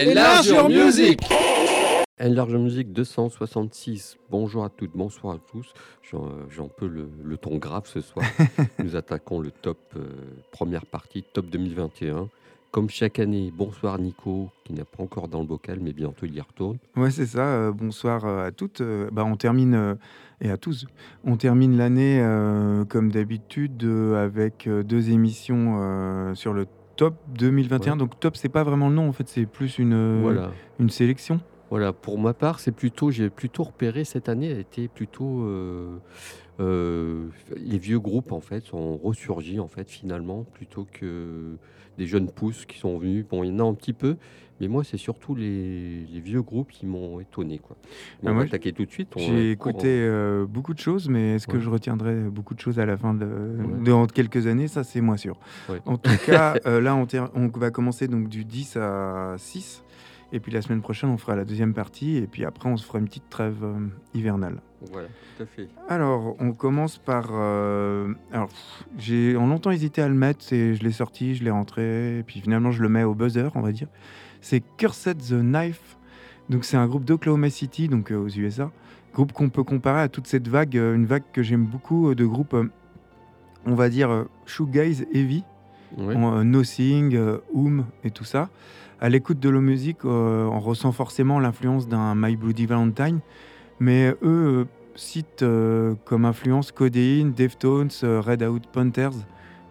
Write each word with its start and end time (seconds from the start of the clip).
Enlarge 0.00 0.54
Music 0.70 1.20
Enlarge 2.18 2.54
Music 2.54 2.90
266. 2.90 4.16
Bonjour 4.30 4.64
à 4.64 4.70
toutes, 4.70 4.92
bonsoir 4.96 5.34
à 5.34 5.38
tous. 5.38 5.74
J'ai 6.02 6.62
un 6.62 6.68
peu 6.68 6.86
le, 6.86 7.36
ton 7.36 7.58
grave 7.58 7.82
ce 7.86 8.00
soir. 8.00 8.24
Nous 8.82 8.96
attaquons 8.96 9.40
le 9.40 9.50
top, 9.50 9.78
euh, 9.96 10.06
première 10.52 10.86
partie, 10.86 11.22
top 11.22 11.50
2021. 11.50 12.30
Comme 12.70 12.88
chaque 12.88 13.18
année, 13.18 13.52
bonsoir 13.54 13.98
Nico, 13.98 14.48
qui 14.64 14.72
n'est 14.72 14.84
pas 14.84 15.02
encore 15.02 15.26
dans 15.26 15.40
le 15.40 15.46
bocal, 15.46 15.80
mais 15.82 15.92
bientôt 15.92 16.24
il 16.24 16.34
y 16.34 16.40
retourne. 16.40 16.78
Ouais, 16.96 17.10
c'est 17.10 17.26
ça. 17.26 17.40
Euh, 17.40 17.72
bonsoir 17.72 18.24
euh, 18.24 18.46
à 18.46 18.52
toutes. 18.52 18.80
Euh, 18.80 19.10
bah, 19.10 19.24
on 19.24 19.36
termine, 19.36 19.96
et 20.40 20.50
à 20.50 20.56
tous, 20.56 20.86
on 21.24 21.36
termine 21.36 21.76
l'année 21.76 22.24
comme 22.88 23.10
d'habitude 23.10 23.84
avec 24.16 24.68
deux 24.68 25.10
émissions 25.10 26.34
sur 26.34 26.52
le 26.52 26.66
top 27.00 27.14
2021. 27.28 27.96
Donc 27.96 28.20
top, 28.20 28.36
c'est 28.36 28.50
pas 28.50 28.62
vraiment 28.62 28.90
le 28.90 28.94
nom, 28.94 29.08
en 29.08 29.12
fait, 29.12 29.26
c'est 29.26 29.46
plus 29.46 29.78
une, 29.78 30.20
voilà. 30.20 30.50
une 30.78 30.90
sélection. 30.90 31.40
Voilà, 31.70 31.94
pour 31.94 32.18
ma 32.18 32.34
part, 32.34 32.60
c'est 32.60 32.72
plutôt, 32.72 33.10
j'ai 33.10 33.30
plutôt 33.30 33.62
repéré 33.62 34.04
cette 34.04 34.28
année, 34.28 34.52
a 34.52 34.58
été 34.58 34.86
plutôt 34.88 35.48
les 36.58 37.78
vieux 37.78 37.98
groupes 37.98 38.32
en 38.32 38.40
fait 38.40 38.66
sont 38.66 38.98
ressurgis 38.98 39.60
en 39.60 39.68
fait 39.68 39.88
finalement 39.88 40.44
plutôt 40.44 40.86
que 40.92 41.56
des 41.96 42.06
jeunes 42.06 42.30
pousses 42.30 42.66
qui 42.66 42.78
sont 42.78 42.98
venus. 42.98 43.24
Bon, 43.26 43.44
il 43.44 43.48
y 43.48 43.52
en 43.52 43.60
a 43.60 43.62
un 43.62 43.72
petit 43.72 43.94
peu, 43.94 44.18
mais 44.60 44.68
moi, 44.68 44.84
c'est 44.84 44.98
surtout 44.98 45.34
les, 45.34 46.04
vieux 46.22 46.42
groupes 46.42 46.70
qui 46.70 46.86
m'ont 46.86 47.18
étonné. 47.18 47.58
Quoi. 47.58 47.76
on 48.22 48.34
va 48.34 48.42
attaquer 48.42 48.72
tout 48.72 48.84
de 48.84 48.90
suite. 48.90 49.08
J'ai 49.16 49.52
écouté 49.52 49.88
euh, 49.88 50.46
beaucoup 50.46 50.74
de 50.74 50.78
choses, 50.78 51.08
mais 51.08 51.36
est-ce 51.36 51.46
que 51.46 51.58
je 51.58 51.70
retiendrai 51.70 52.14
beaucoup 52.14 52.54
de 52.54 52.60
choses 52.60 52.78
à 52.78 52.86
la 52.86 52.96
fin 52.96 53.14
de, 53.14 53.26
dans 53.84 54.06
quelques 54.06 54.46
années? 54.46 54.68
Ça, 54.68 54.84
c'est 54.84 55.00
moins 55.00 55.16
sûr. 55.16 55.38
En 55.86 55.96
tout 55.96 56.10
cas, 56.26 56.56
euh, 56.66 56.80
là, 56.80 56.94
on, 56.94 57.06
on, 57.34 57.48
va 57.48 57.70
commencer 57.70 58.06
donc 58.06 58.28
du 58.28 58.44
10 58.44 58.76
à 58.76 59.34
6. 59.38 59.82
Et 60.32 60.38
puis 60.38 60.52
la 60.52 60.62
semaine 60.62 60.80
prochaine, 60.80 61.10
on 61.10 61.18
fera 61.18 61.34
la 61.34 61.44
deuxième 61.44 61.74
partie. 61.74 62.16
Et 62.16 62.26
puis 62.26 62.44
après, 62.44 62.68
on 62.68 62.76
se 62.76 62.84
fera 62.84 62.98
une 62.98 63.06
petite 63.06 63.28
trêve 63.30 63.64
euh, 63.64 63.86
hivernale. 64.14 64.60
Voilà, 64.92 65.08
tout 65.36 65.42
à 65.42 65.46
fait. 65.46 65.68
Alors, 65.88 66.36
on 66.38 66.52
commence 66.52 66.98
par. 66.98 67.30
Euh, 67.32 68.14
alors, 68.32 68.48
j'ai 68.96 69.32
longtemps 69.32 69.70
hésité 69.70 70.02
à 70.02 70.08
le 70.08 70.14
mettre. 70.14 70.52
Et 70.52 70.74
je 70.74 70.82
l'ai 70.84 70.92
sorti, 70.92 71.34
je 71.34 71.44
l'ai 71.44 71.50
rentré. 71.50 72.18
Et 72.18 72.22
puis 72.22 72.40
finalement, 72.40 72.70
je 72.70 72.82
le 72.82 72.88
mets 72.88 73.02
au 73.02 73.14
buzzer, 73.14 73.50
on 73.54 73.60
va 73.60 73.72
dire. 73.72 73.88
C'est 74.40 74.62
Cursed 74.76 75.18
the 75.18 75.40
Knife. 75.40 75.96
Donc, 76.48 76.64
c'est 76.64 76.76
un 76.76 76.86
groupe 76.86 77.04
d'Oklahoma 77.04 77.50
City, 77.50 77.88
donc 77.88 78.10
euh, 78.10 78.16
aux 78.16 78.28
USA. 78.28 78.70
Groupe 79.14 79.32
qu'on 79.32 79.48
peut 79.48 79.64
comparer 79.64 80.02
à 80.02 80.08
toute 80.08 80.26
cette 80.26 80.48
vague. 80.48 80.74
une 80.74 81.06
vague 81.06 81.24
que 81.32 81.42
j'aime 81.42 81.64
beaucoup 81.64 82.14
de 82.14 82.24
groupes, 82.24 82.56
on 83.66 83.74
va 83.74 83.88
dire, 83.88 84.26
shoegaze 84.46 85.04
heavy. 85.12 85.44
Nothing, 85.98 87.18
Oom 87.52 87.84
et 88.04 88.12
tout 88.12 88.24
ça 88.24 88.48
à 89.00 89.08
l'écoute 89.08 89.40
de 89.40 89.48
la 89.48 89.60
musique, 89.60 90.04
euh, 90.04 90.44
on 90.44 90.60
ressent 90.60 90.92
forcément 90.92 91.40
l'influence 91.40 91.88
d'un 91.88 92.14
My 92.14 92.36
Bloody 92.36 92.66
Valentine, 92.66 93.20
mais 93.78 94.10
eux 94.10 94.16
euh, 94.22 94.64
citent 94.94 95.42
euh, 95.42 95.94
comme 96.04 96.26
influence 96.26 96.70
Codeine, 96.70 97.32
Deftones, 97.32 97.90
Red 98.02 98.42
Out 98.42 98.64
Panthers 98.70 99.14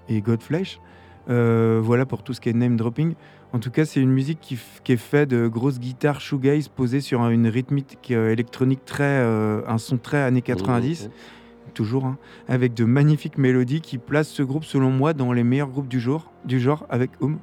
et 0.09 0.22
Godflesh. 0.22 0.80
voilà 1.28 2.06
pour 2.07 2.24
tout 2.24 2.34
ce 2.34 2.41
qui 2.41 2.50
est 2.50 2.53
name 2.53 2.75
dropping. 2.75 3.13
En 3.52 3.60
tout 3.60 3.72
cas, 3.72 3.86
c'est 3.86 4.00
une 4.00 4.12
musique 4.12 4.40
qui, 4.42 4.58
est 4.94 4.98
faite 4.98 5.30
de 5.30 5.48
grosses 5.48 5.80
guitares 5.80 6.22
shoegaze 6.22 6.68
posées 6.68 7.02
sur 7.02 7.28
une 7.30 7.48
rythmique 7.48 8.12
électronique 8.12 8.86
très, 8.86 9.20
un 9.68 9.78
son 9.80 9.98
très 9.98 10.18
années 10.18 10.44
90. 10.44 11.06
Mmh, 11.06 11.08
mmh. 11.08 11.12
Toujours, 11.74 12.06
hein, 12.06 12.18
avec 12.48 12.74
de 12.74 12.86
magnifiques 12.86 13.38
mélodies 13.38 13.82
qui 13.82 13.98
placent 13.98 14.30
ce 14.30 14.44
groupe, 14.44 14.66
selon 14.66 14.92
moi, 14.92 15.14
dans 15.14 15.34
les 15.34 15.44
meilleurs 15.44 15.70
groupes 15.70 15.88
du, 15.88 16.00
jour, 16.00 16.32
du 16.46 16.60
genre, 16.60 16.86
avec 16.90 17.10
Home. 17.22 17.40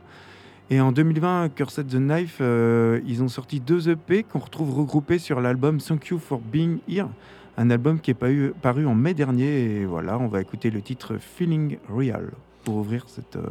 Et 0.69 0.81
en 0.81 0.91
2020, 0.91 1.51
Cursed 1.55 1.87
the 1.87 1.97
Knife, 1.97 2.39
euh, 2.41 3.01
ils 3.07 3.23
ont 3.23 3.29
sorti 3.29 3.61
deux 3.61 3.89
EP 3.89 4.25
qu'on 4.25 4.41
retrouve 4.41 4.77
regroupés 4.77 5.19
sur 5.19 5.41
l'album 5.41 5.79
Thank 5.79 6.09
You 6.09 6.19
for 6.19 6.41
Being 6.41 6.79
Here, 6.89 7.09
un 7.57 7.71
album 7.71 8.01
qui 8.01 8.11
est 8.11 8.15
paru, 8.15 8.87
en 8.87 8.95
mai 8.97 9.15
dernier. 9.15 9.63
Et 9.63 9.85
voilà, 9.85 10.19
on 10.19 10.27
va 10.27 10.41
écouter 10.41 10.71
le 10.71 10.83
titre 10.83 11.19
Feeling 11.19 11.79
Real 11.89 12.33
pour 12.65 12.77
ouvrir 12.77 13.05
cette 13.09 13.37
euh, 13.37 13.47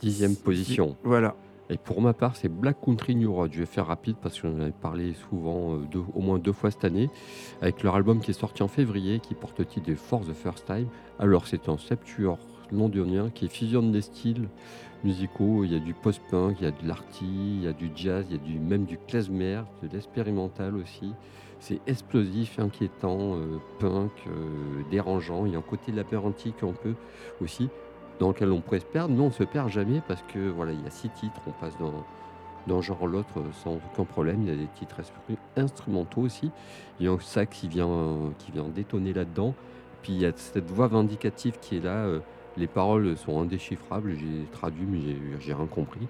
dixième 0.00 0.36
position. 0.36 0.96
Voilà. 1.04 1.34
Et 1.68 1.78
pour 1.78 2.00
ma 2.00 2.12
part, 2.12 2.36
c'est 2.36 2.48
Black 2.48 2.80
Country 2.80 3.16
New 3.16 3.32
Road. 3.32 3.50
Je 3.52 3.60
vais 3.60 3.66
faire 3.66 3.86
rapide 3.86 4.16
parce 4.22 4.40
que 4.40 4.48
j'en 4.48 4.60
avais 4.60 4.70
parlé 4.70 5.14
souvent, 5.28 5.74
euh, 5.74 6.04
au 6.14 6.20
moins 6.20 6.38
deux 6.38 6.52
fois 6.52 6.70
cette 6.70 6.84
année, 6.84 7.10
avec 7.60 7.82
leur 7.82 7.96
album 7.96 8.20
qui 8.20 8.30
est 8.30 8.34
sorti 8.34 8.62
en 8.62 8.68
février, 8.68 9.18
qui 9.18 9.34
porte 9.34 9.58
le 9.58 9.64
titre 9.64 9.86
de 9.86 9.96
For 9.96 10.20
the 10.20 10.32
First 10.32 10.66
Time. 10.66 10.86
Alors, 11.18 11.46
c'est 11.46 11.68
un 11.68 11.76
septuor 11.76 12.38
londonien 12.70 13.30
qui 13.30 13.48
fusionne 13.48 13.90
des 13.90 14.02
styles 14.02 14.48
musicaux. 15.02 15.64
Il 15.64 15.72
y 15.72 15.76
a 15.76 15.80
du 15.80 15.94
post-punk, 15.94 16.58
il 16.60 16.64
y 16.64 16.68
a 16.68 16.70
de 16.70 16.86
l'arty, 16.86 17.24
il 17.24 17.64
y 17.64 17.68
a 17.68 17.72
du 17.72 17.90
jazz, 17.94 18.26
il 18.30 18.36
y 18.36 18.38
a 18.38 18.42
du, 18.42 18.58
même 18.58 18.84
du 18.84 18.98
klezmer, 18.98 19.62
de 19.82 19.88
l'expérimental 19.92 20.76
aussi. 20.76 21.12
C'est 21.58 21.80
explosif, 21.86 22.58
inquiétant, 22.58 23.36
euh, 23.36 23.58
punk, 23.78 24.12
euh, 24.26 24.82
dérangeant. 24.90 25.46
Il 25.46 25.52
y 25.52 25.54
a 25.56 25.58
un 25.58 25.62
côté 25.62 25.90
labyrinthique 25.90 26.62
un 26.62 26.72
peu 26.72 26.94
aussi, 27.40 27.70
dans 28.18 28.28
lequel 28.28 28.50
on 28.52 28.60
pourrait 28.60 28.80
se 28.80 28.86
perdre. 28.86 29.14
Mais 29.14 29.20
on 29.20 29.26
ne 29.26 29.32
se 29.32 29.44
perd 29.44 29.70
jamais 29.70 30.00
parce 30.06 30.22
que 30.22 30.48
voilà, 30.48 30.72
il 30.72 30.82
y 30.82 30.86
a 30.86 30.90
six 30.90 31.10
titres, 31.10 31.40
on 31.46 31.52
passe 31.52 31.76
dans 31.78 31.92
d'un 32.66 32.80
genre 32.82 33.06
l'autre 33.06 33.42
sans 33.62 33.76
aucun 33.76 34.04
problème. 34.04 34.42
Il 34.42 34.48
y 34.48 34.52
a 34.52 34.56
des 34.56 34.66
titres 34.74 34.96
instrumentaux 35.56 36.22
aussi. 36.22 36.50
Il 36.98 37.06
y 37.06 37.08
a 37.08 37.12
un 37.12 37.20
sac 37.20 37.50
qui 37.50 37.68
vient, 37.68 38.32
qui 38.38 38.52
vient 38.52 38.64
détonner 38.64 39.12
là-dedans. 39.12 39.54
Puis 40.02 40.12
il 40.14 40.20
y 40.20 40.26
a 40.26 40.32
cette 40.34 40.70
voix 40.70 40.88
vindicative 40.88 41.58
qui 41.60 41.76
est 41.76 41.84
là. 41.84 42.06
Euh, 42.06 42.18
les 42.56 42.66
paroles 42.66 43.16
sont 43.16 43.40
indéchiffrables, 43.40 44.14
j'ai 44.16 44.46
traduit 44.50 44.86
mais 44.86 45.16
j'ai 45.40 45.52
rien 45.52 45.66
compris. 45.66 46.08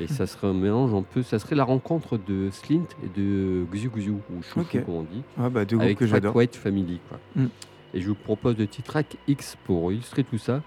Et 0.00 0.08
ça 0.08 0.26
serait 0.26 0.48
un 0.48 0.54
mélange 0.54 0.92
un 0.92 1.02
peu, 1.02 1.22
ça 1.22 1.38
serait 1.38 1.54
la 1.54 1.62
rencontre 1.62 2.18
de 2.18 2.50
Slint 2.50 2.86
et 3.04 3.08
de 3.16 3.64
Xiu 3.70 3.90
Xiu, 3.90 4.10
ou 4.10 4.42
Chou 4.42 4.64
comme 4.64 4.94
on 4.94 5.02
dit, 5.02 5.22
ah 5.38 5.48
bah, 5.50 5.60
avec 5.60 5.98
que 5.98 6.06
Fat 6.06 6.18
White 6.34 6.56
Family. 6.56 7.00
Quoi. 7.08 7.20
Mm. 7.36 7.46
Et 7.92 8.00
je 8.00 8.08
vous 8.08 8.16
propose 8.16 8.58
le 8.58 8.66
titre 8.66 8.88
track 8.88 9.16
X 9.28 9.56
pour 9.64 9.92
illustrer 9.92 10.24
tout 10.24 10.38
ça. 10.38 10.62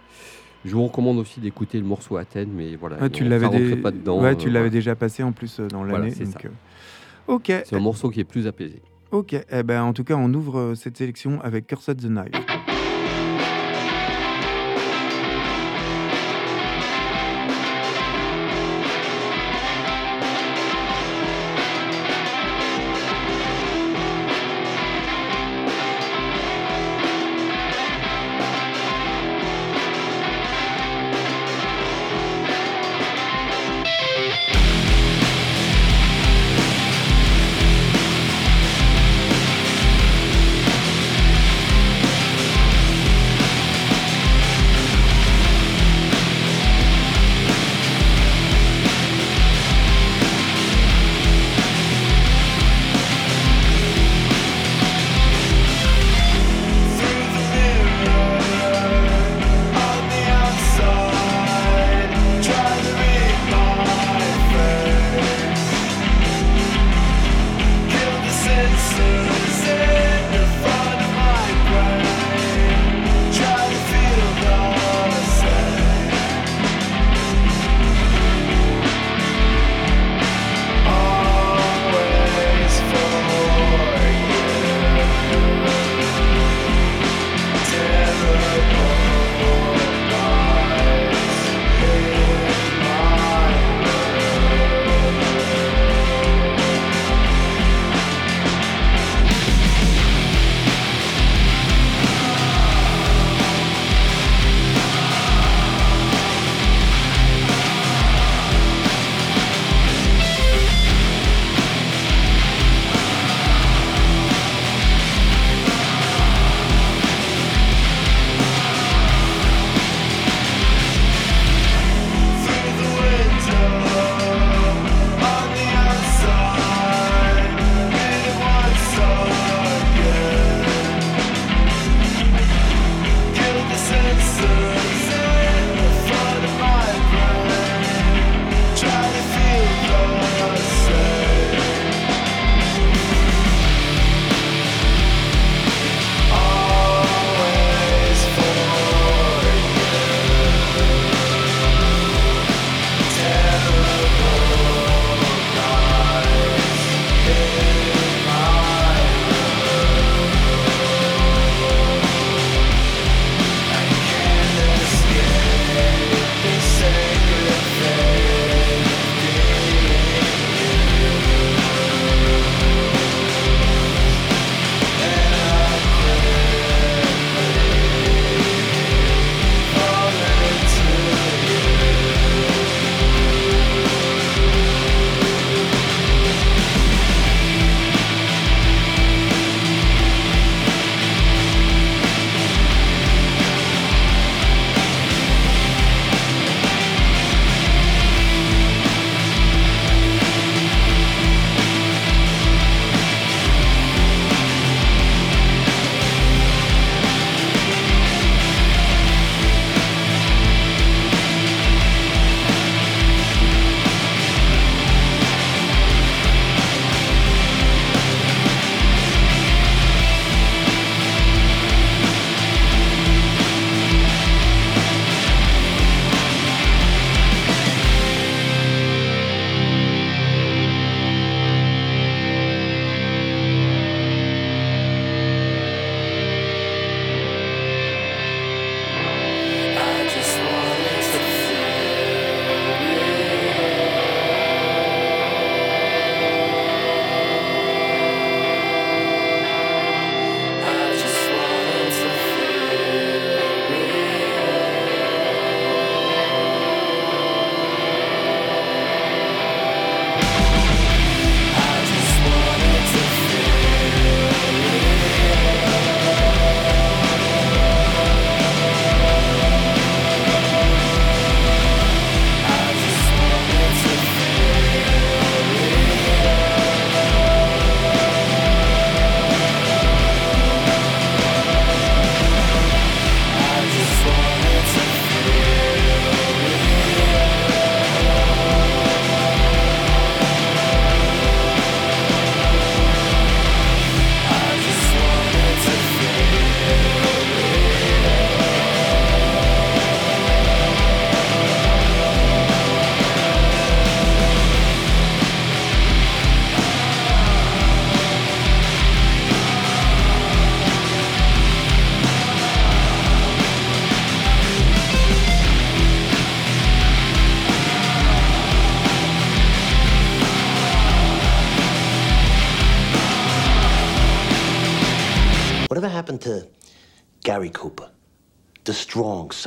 Je 0.67 0.75
vous 0.75 0.83
recommande 0.83 1.17
aussi 1.17 1.39
d'écouter 1.39 1.79
le 1.79 1.85
morceau 1.85 2.17
Athènes, 2.17 2.51
mais 2.53 2.75
voilà, 2.75 3.09
tu 3.09 3.23
l'avais 3.23 3.78
pas 3.78 3.91
dedans. 3.91 4.22
Ouais, 4.22 4.35
tu 4.35 4.50
euh, 4.50 4.51
l'avais 4.51 4.69
déjà 4.69 4.95
passé 4.95 5.23
en 5.23 5.31
plus 5.31 5.61
euh, 5.61 5.67
dans 5.67 5.85
l'année. 5.85 6.13
Euh, 6.19 6.50
ok. 7.28 7.53
C'est 7.63 7.75
un 7.75 7.79
morceau 7.79 8.09
qui 8.09 8.19
est 8.19 8.25
plus 8.25 8.47
apaisé. 8.47 8.81
Ok. 9.11 9.33
Eh 9.50 9.63
ben, 9.63 9.81
en 9.83 9.94
tout 9.94 10.03
cas, 10.03 10.16
on 10.16 10.33
ouvre 10.33 10.73
cette 10.75 10.97
sélection 10.97 11.39
avec 11.41 11.67
Cursed 11.67 12.01
the 12.01 12.07
Knife. 12.07 12.66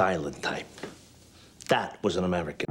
Silent 0.00 0.42
type. 0.42 0.66
That 1.68 2.02
was 2.02 2.16
an 2.16 2.24
American. 2.24 2.69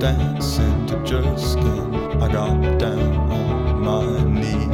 dancing 0.00 0.86
to 0.86 0.96
Justin. 1.04 1.94
I 2.22 2.32
got 2.32 2.78
down 2.78 3.30
on 3.30 3.80
my 3.82 4.24
knee. 4.24 4.66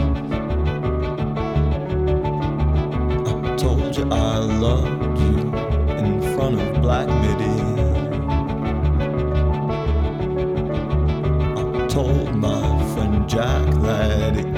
I 3.26 3.56
told 3.56 3.96
you 3.96 4.04
I 4.08 4.38
loved 4.38 5.18
you 5.18 5.38
in 5.98 6.22
front 6.36 6.60
of 6.60 6.80
Black 6.80 7.08
Midi. 7.08 7.58
I 11.60 11.86
told 11.88 12.36
my 12.36 12.94
friend 12.94 13.28
Jack 13.28 13.66
that 13.82 14.55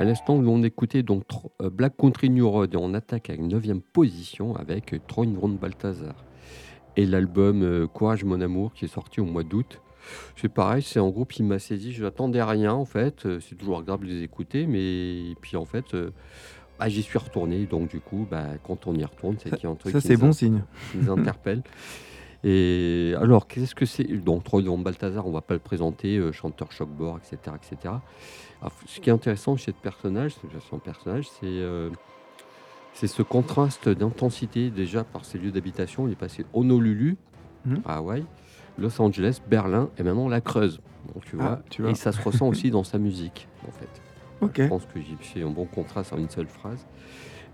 À 0.00 0.04
l'instant, 0.04 0.36
on 0.36 0.62
écoutait 0.62 1.02
donc 1.02 1.24
euh, 1.60 1.68
Black 1.68 1.94
Country 1.98 2.30
New 2.30 2.48
Road 2.48 2.72
et 2.72 2.76
on 2.78 2.94
attaque 2.94 3.28
à 3.28 3.34
une 3.34 3.48
9 3.48 3.80
position 3.92 4.56
avec 4.56 4.94
Troy 5.06 5.26
Von 5.26 5.50
Balthazar. 5.50 6.14
Et 6.96 7.04
l'album 7.04 7.62
euh, 7.62 7.86
Courage 7.86 8.24
mon 8.24 8.40
amour 8.40 8.72
qui 8.72 8.86
est 8.86 8.88
sorti 8.88 9.20
au 9.20 9.26
mois 9.26 9.42
d'août. 9.42 9.82
C'est 10.36 10.48
pareil, 10.48 10.80
c'est 10.80 11.00
un 11.00 11.08
groupe 11.10 11.30
qui 11.32 11.42
m'a 11.42 11.58
saisi. 11.58 11.92
Je 11.92 12.02
n'attendais 12.02 12.42
rien 12.42 12.72
en 12.72 12.86
fait. 12.86 13.26
Euh, 13.26 13.40
c'est 13.40 13.56
toujours 13.56 13.80
agréable 13.80 14.06
de 14.06 14.12
les 14.12 14.22
écouter, 14.22 14.66
mais 14.66 15.34
puis 15.42 15.58
en 15.58 15.66
fait, 15.66 15.94
bah, 16.78 16.88
j'y 16.88 17.02
suis 17.02 17.18
retourné, 17.18 17.66
donc 17.66 17.90
du 17.90 18.00
coup, 18.00 18.26
bah, 18.30 18.46
quand 18.64 18.86
on 18.86 18.94
y 18.94 19.04
retourne, 19.04 19.36
c'est 19.38 19.50
qu'il 19.50 19.64
y 19.64 19.66
a 19.66 19.68
un 19.68 19.74
truc 19.74 19.92
Ça, 19.92 20.00
qui 20.00 20.06
c'est 20.06 20.14
nous 20.14 20.20
bon 20.20 20.32
signe. 20.32 20.62
qui 20.92 20.96
nous 20.96 21.12
interpelle. 21.12 21.62
Et 22.44 23.14
alors, 23.20 23.46
qu'est-ce 23.46 23.74
que 23.74 23.84
c'est? 23.84 24.04
Donc, 24.04 24.44
Troy 24.44 24.62
Von 24.62 24.78
Balthazar, 24.78 25.26
on 25.26 25.30
va 25.32 25.42
pas 25.42 25.54
le 25.54 25.60
présenter, 25.60 26.16
euh, 26.16 26.32
chanteur 26.32 26.72
choc-bord, 26.72 27.18
etc., 27.18 27.54
etc. 27.56 27.94
Alors, 28.62 28.72
ce 28.86 29.00
qui 29.00 29.10
est 29.10 29.12
intéressant 29.12 29.56
chez 29.56 29.72
ce 29.72 29.76
personnage, 29.76 30.32
son 30.70 30.78
personnage, 30.78 31.28
c'est 31.28 31.46
euh, 31.46 31.90
c'est 32.94 33.06
ce 33.06 33.22
contraste 33.22 33.88
d'intensité 33.88 34.70
déjà 34.70 35.04
par 35.04 35.24
ses 35.24 35.38
lieux 35.38 35.52
d'habitation. 35.52 36.06
Il 36.08 36.12
est 36.12 36.16
passé 36.16 36.44
Honolulu, 36.54 37.16
Mhm. 37.66 37.82
à 37.84 37.96
Hawaï, 37.98 38.24
Los 38.78 39.00
Angeles, 39.02 39.40
Berlin 39.46 39.90
et 39.98 40.02
maintenant 40.02 40.28
la 40.28 40.40
Creuse. 40.40 40.80
Donc, 41.14 41.24
tu 41.26 41.36
Ah, 41.38 41.42
vois, 41.42 41.58
tu 41.68 41.82
vois. 41.82 41.90
Et 41.90 41.94
ça 41.94 42.10
se 42.12 42.22
ressent 42.22 42.48
aussi 42.48 42.70
dans 42.70 42.84
sa 42.84 42.98
musique, 42.98 43.48
en 43.68 43.70
fait. 43.70 43.88
Ok. 44.40 44.62
Je 44.62 44.68
pense 44.68 44.86
que 44.86 44.98
j'ai 45.00 45.16
fait 45.20 45.42
un 45.42 45.50
bon 45.50 45.66
contraste 45.66 46.12
en 46.14 46.18
une 46.18 46.30
seule 46.30 46.46
phrase. 46.48 46.86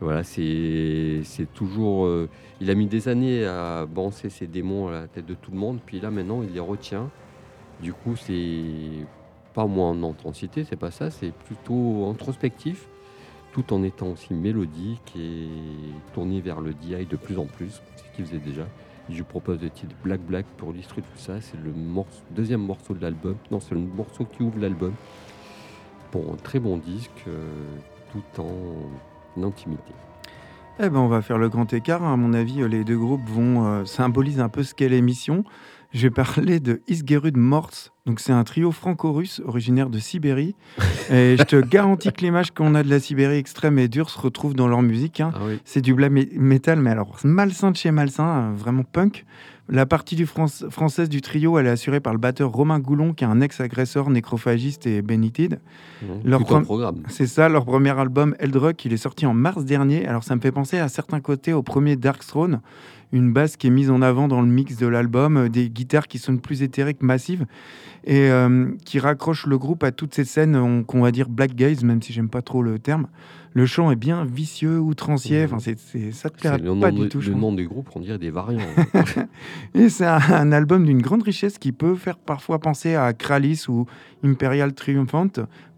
Voilà, 0.00 0.24
c'est 0.24 1.22
toujours. 1.54 2.06
euh, 2.06 2.28
il 2.60 2.70
a 2.70 2.74
mis 2.74 2.86
des 2.86 3.08
années 3.08 3.46
à 3.46 3.86
balancer 3.86 4.28
ses 4.30 4.46
démons 4.46 4.88
à 4.88 4.92
la 4.92 5.08
tête 5.08 5.26
de 5.26 5.34
tout 5.34 5.50
le 5.50 5.58
monde, 5.58 5.80
puis 5.84 6.00
là 6.00 6.10
maintenant 6.10 6.42
il 6.42 6.52
les 6.52 6.60
retient. 6.60 7.10
Du 7.80 7.92
coup, 7.92 8.16
c'est 8.16 9.06
pas 9.54 9.66
moins 9.66 9.90
en 9.90 10.02
intensité, 10.02 10.64
c'est 10.64 10.76
pas 10.76 10.90
ça, 10.90 11.10
c'est 11.10 11.32
plutôt 11.32 12.08
introspectif, 12.10 12.88
tout 13.52 13.72
en 13.72 13.82
étant 13.82 14.08
aussi 14.12 14.34
mélodique 14.34 15.14
et 15.18 15.48
tourné 16.14 16.40
vers 16.40 16.60
le 16.60 16.74
DI 16.74 17.06
de 17.06 17.16
plus 17.16 17.38
en 17.38 17.46
plus, 17.46 17.80
ce 17.96 18.16
qu'il 18.16 18.26
faisait 18.26 18.38
déjà. 18.38 18.66
Je 19.08 19.22
propose 19.22 19.62
le 19.62 19.70
titre 19.70 19.94
Black 20.02 20.20
Black 20.20 20.46
pour 20.56 20.70
illustrer 20.72 21.00
tout 21.00 21.16
ça. 21.16 21.40
C'est 21.40 21.56
le 21.56 21.72
deuxième 22.32 22.60
morceau 22.62 22.92
de 22.92 23.00
l'album. 23.00 23.36
Non, 23.50 23.60
c'est 23.60 23.74
le 23.74 23.80
morceau 23.80 24.24
qui 24.24 24.42
ouvre 24.42 24.58
l'album. 24.58 24.94
Bon, 26.12 26.32
un 26.32 26.36
très 26.36 26.58
bon 26.58 26.76
disque, 26.76 27.24
euh, 27.28 27.76
tout 28.12 28.42
en 28.42 28.74
intimité. 29.44 29.92
Eh 30.78 30.90
ben, 30.90 30.98
on 30.98 31.08
va 31.08 31.22
faire 31.22 31.38
le 31.38 31.48
grand 31.48 31.72
écart. 31.72 32.04
À 32.04 32.16
mon 32.16 32.34
avis, 32.34 32.68
les 32.68 32.84
deux 32.84 32.98
groupes 32.98 33.26
vont 33.28 33.64
euh, 33.64 33.84
symboliser 33.84 34.40
un 34.40 34.50
peu 34.50 34.62
ce 34.62 34.74
qu'est 34.74 34.88
l'émission. 34.88 35.44
Je 35.92 36.02
vais 36.02 36.10
parler 36.10 36.60
de 36.60 36.82
Isgerud 36.88 37.36
Morts. 37.36 37.70
Donc, 38.04 38.20
c'est 38.20 38.32
un 38.32 38.44
trio 38.44 38.70
franco-russe 38.70 39.40
originaire 39.46 39.88
de 39.88 39.98
Sibérie. 39.98 40.54
Et 41.10 41.36
je 41.38 41.42
te 41.44 41.56
garantis 41.56 42.12
que 42.12 42.20
l'image 42.20 42.50
qu'on 42.52 42.74
a 42.74 42.82
de 42.82 42.90
la 42.90 43.00
Sibérie 43.00 43.36
extrême 43.38 43.78
et 43.78 43.88
dure 43.88 44.10
se 44.10 44.18
retrouve 44.20 44.54
dans 44.54 44.68
leur 44.68 44.82
musique. 44.82 45.20
hein. 45.20 45.32
Ah 45.34 45.38
oui, 45.46 45.58
C'est 45.64 45.80
du 45.80 45.94
black 45.94 46.12
me- 46.12 46.26
metal, 46.38 46.80
mais 46.80 46.90
alors 46.90 47.16
malsain 47.24 47.70
de 47.70 47.76
chez 47.76 47.90
malsain, 47.90 48.26
euh, 48.26 48.52
vraiment 48.56 48.84
punk. 48.84 49.24
La 49.68 49.84
partie 49.86 50.14
du 50.14 50.26
France- 50.26 50.64
française 50.70 51.08
du 51.08 51.20
trio, 51.22 51.58
elle 51.58 51.66
est 51.66 51.70
assurée 51.70 51.98
par 51.98 52.12
le 52.12 52.20
batteur 52.20 52.50
Romain 52.52 52.78
Goulon, 52.78 53.12
qui 53.14 53.24
est 53.24 53.26
un 53.26 53.40
ex-agresseur 53.40 54.10
nécrophagiste 54.10 54.86
et 54.86 55.02
bénitide. 55.02 55.58
Leur 56.24 56.44
programme. 56.62 57.02
C'est 57.08 57.26
ça, 57.26 57.48
leur 57.48 57.64
premier 57.64 57.98
album, 57.98 58.36
Eldruck, 58.38 58.84
il 58.84 58.92
est 58.92 58.96
sorti 58.98 59.26
en 59.26 59.34
mars 59.34 59.64
dernier. 59.64 60.06
Alors 60.06 60.22
ça 60.22 60.36
me 60.36 60.40
fait 60.40 60.52
penser 60.52 60.78
à 60.78 60.86
certains 60.88 61.18
côtés 61.20 61.52
au 61.52 61.64
premier 61.64 61.96
Dark 61.96 62.24
Throne, 62.24 62.60
une 63.12 63.32
basse 63.32 63.56
qui 63.56 63.66
est 63.68 63.70
mise 63.70 63.90
en 63.90 64.02
avant 64.02 64.28
dans 64.28 64.40
le 64.40 64.48
mix 64.48 64.76
de 64.76 64.86
l'album, 64.86 65.36
euh, 65.36 65.48
des 65.48 65.70
guitares 65.70 66.06
qui 66.08 66.18
sonnent 66.18 66.40
plus 66.40 66.62
éthériques, 66.62 67.02
massives, 67.02 67.46
et 68.04 68.30
euh, 68.30 68.68
qui 68.84 68.98
raccrochent 68.98 69.46
le 69.46 69.58
groupe 69.58 69.82
à 69.84 69.92
toutes 69.92 70.14
ces 70.14 70.24
scènes 70.24 70.56
on- 70.56 70.82
qu'on 70.84 71.00
va 71.02 71.10
dire 71.12 71.28
black 71.28 71.54
gaze, 71.54 71.82
même 71.84 72.02
si 72.02 72.12
j'aime 72.12 72.28
pas 72.28 72.42
trop 72.42 72.62
le 72.62 72.78
terme. 72.78 73.06
Le 73.52 73.64
chant 73.64 73.90
est 73.90 73.96
bien 73.96 74.24
vicieux, 74.26 74.78
outrancier, 74.78 75.38
Mhm. 75.40 75.44
enfin, 75.46 75.58
c'est, 75.60 75.78
c'est- 75.78 76.12
ça 76.12 76.28
te 76.28 76.36
plaira 76.38 76.58
pas 76.58 76.90
de- 76.90 77.04
du 77.04 77.08
tout. 77.08 77.20
le 77.20 77.32
nom 77.34 77.54
des 77.54 77.64
groupes, 77.64 77.88
on 77.94 78.00
dirait 78.00 78.18
des 78.18 78.30
variants. 78.30 78.60
Et 79.74 79.88
c'est 79.88 80.04
un, 80.04 80.18
un 80.30 80.52
album 80.52 80.84
d'une 80.84 81.00
grande 81.00 81.22
richesse 81.22 81.58
qui 81.58 81.72
peut 81.72 81.94
faire 81.94 82.18
parfois 82.18 82.58
penser 82.58 82.94
à 82.96 83.12
Kralis 83.14 83.64
ou 83.68 83.86
Imperial 84.22 84.74
Triumphant 84.74 85.28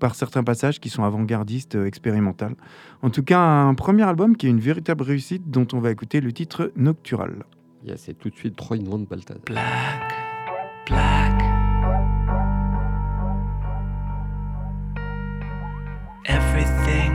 par 0.00 0.14
certains 0.16 0.42
passages 0.42 0.80
qui 0.80 0.88
sont 0.88 1.04
avant-gardistes, 1.04 1.76
euh, 1.76 1.86
expérimental. 1.86 2.54
En 3.00 3.10
tout 3.10 3.22
cas, 3.22 3.40
un 3.40 3.74
premier 3.74 4.02
album 4.02 4.36
qui 4.36 4.46
est 4.46 4.50
une 4.50 4.60
véritable 4.60 5.04
réussite 5.04 5.50
dont 5.50 5.66
on 5.72 5.78
va 5.78 5.90
écouter 5.90 6.20
le 6.20 6.32
titre 6.32 6.72
Noctural. 6.76 7.44
C'est 7.96 8.18
tout 8.18 8.28
de 8.28 8.34
suite 8.34 8.56
Troy 8.56 8.78
Van 8.84 8.98
Balthazar. 8.98 9.40
Black, 9.46 10.12
black. 10.86 11.42
Everything. 16.26 17.12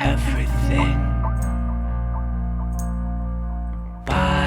Everything. 0.00 0.96
Bye. 4.06 4.37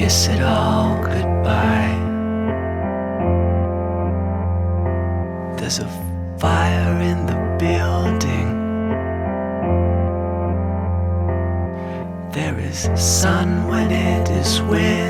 Kiss 0.00 0.28
it 0.28 0.40
all 0.40 0.96
goodbye. 1.04 1.94
There's 5.58 5.78
a 5.78 5.88
fire 6.38 7.02
in 7.02 7.26
the 7.26 7.36
building. 7.58 8.48
There 12.32 12.58
is 12.58 12.88
sun 12.94 13.68
when 13.68 13.90
it 13.90 14.30
is 14.30 14.62
windy. 14.62 15.09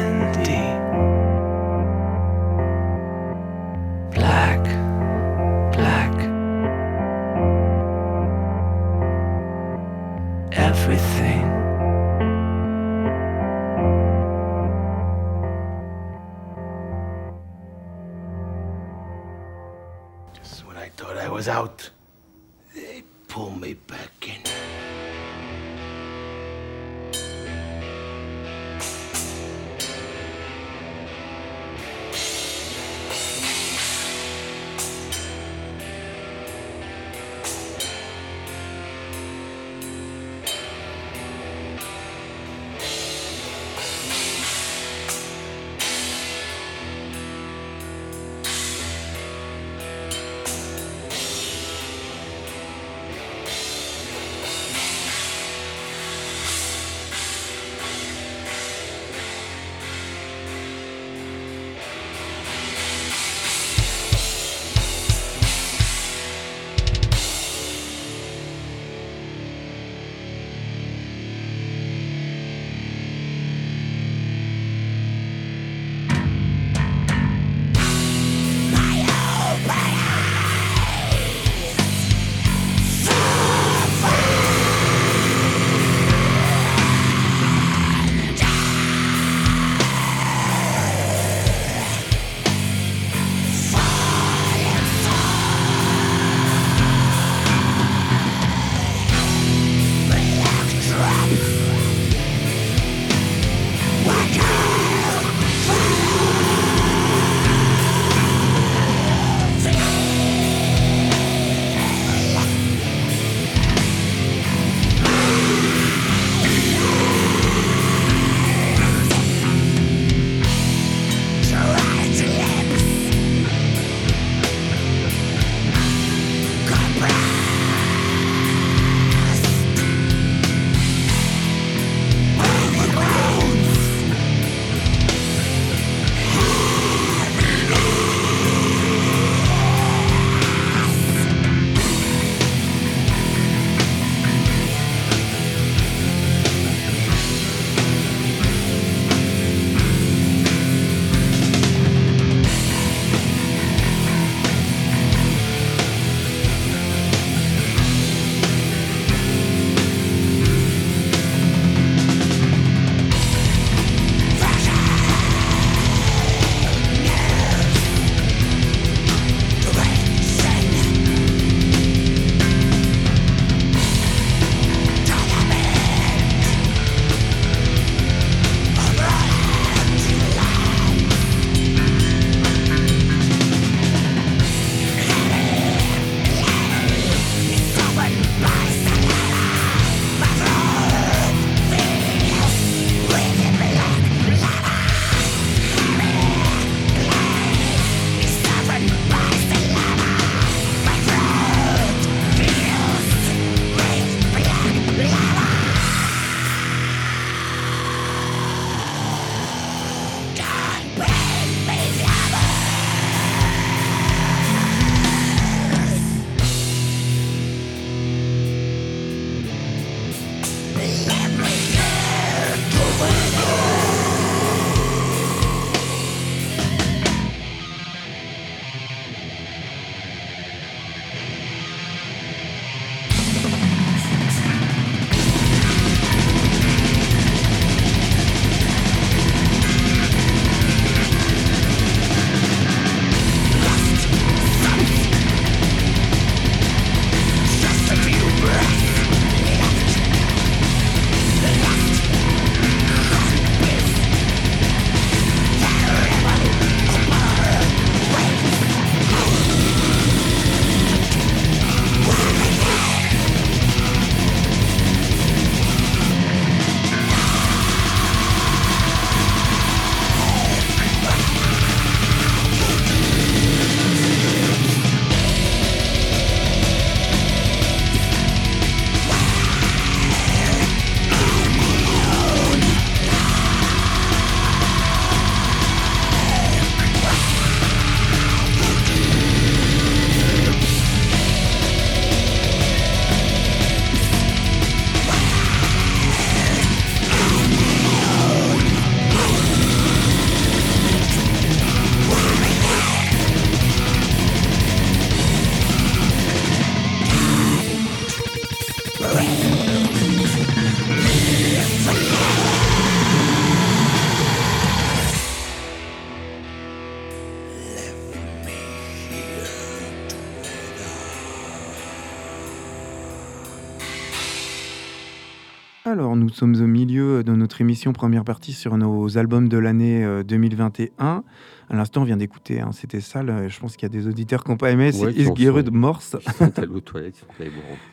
Alors, 325.90 326.14
nous 326.14 326.28
sommes 326.28 326.54
au 326.54 326.68
milieu 326.68 327.24
de 327.24 327.32
notre 327.34 327.60
émission 327.62 327.92
première 327.92 328.22
partie 328.22 328.52
sur 328.52 328.76
nos 328.76 329.18
albums 329.18 329.48
de 329.48 329.58
l'année 329.58 330.04
euh, 330.04 330.22
2021. 330.22 331.24
À 331.70 331.76
l'instant, 331.76 332.02
on 332.02 332.04
vient 332.04 332.16
d'écouter, 332.16 332.60
hein, 332.60 332.70
c'était 332.72 333.00
ça. 333.00 333.22
là, 333.22 333.46
Je 333.46 333.60
pense 333.60 333.76
qu'il 333.76 333.84
y 333.84 333.86
a 333.86 333.96
des 333.96 334.08
auditeurs 334.08 334.42
qui 334.42 334.50
n'ont 334.50 334.56
pas 334.56 334.72
aimé. 334.72 334.86
Ouais, 334.86 335.12
c'est 335.12 335.24
sont- 335.24 335.34
Morse. 335.70 336.16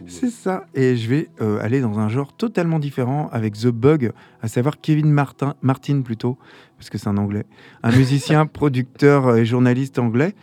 C'est 0.08 0.32
ça. 0.32 0.66
Et 0.74 0.96
je 0.96 1.08
vais 1.08 1.30
euh, 1.42 1.60
aller 1.62 1.80
dans 1.80 2.00
un 2.00 2.10
genre 2.10 2.36
totalement 2.36 2.80
différent 2.80 3.30
avec 3.32 3.54
The 3.54 3.68
Bug, 3.68 4.12
à 4.42 4.48
savoir 4.48 4.82
Kevin 4.82 5.12
Martin, 5.12 5.54
Martin 5.62 6.02
plutôt, 6.02 6.40
parce 6.80 6.90
que 6.90 6.98
c'est 6.98 7.08
un 7.08 7.18
anglais. 7.18 7.46
Un 7.84 7.96
musicien, 7.96 8.46
producteur 8.52 9.36
et 9.38 9.46
journaliste 9.46 10.00
anglais. 10.00 10.34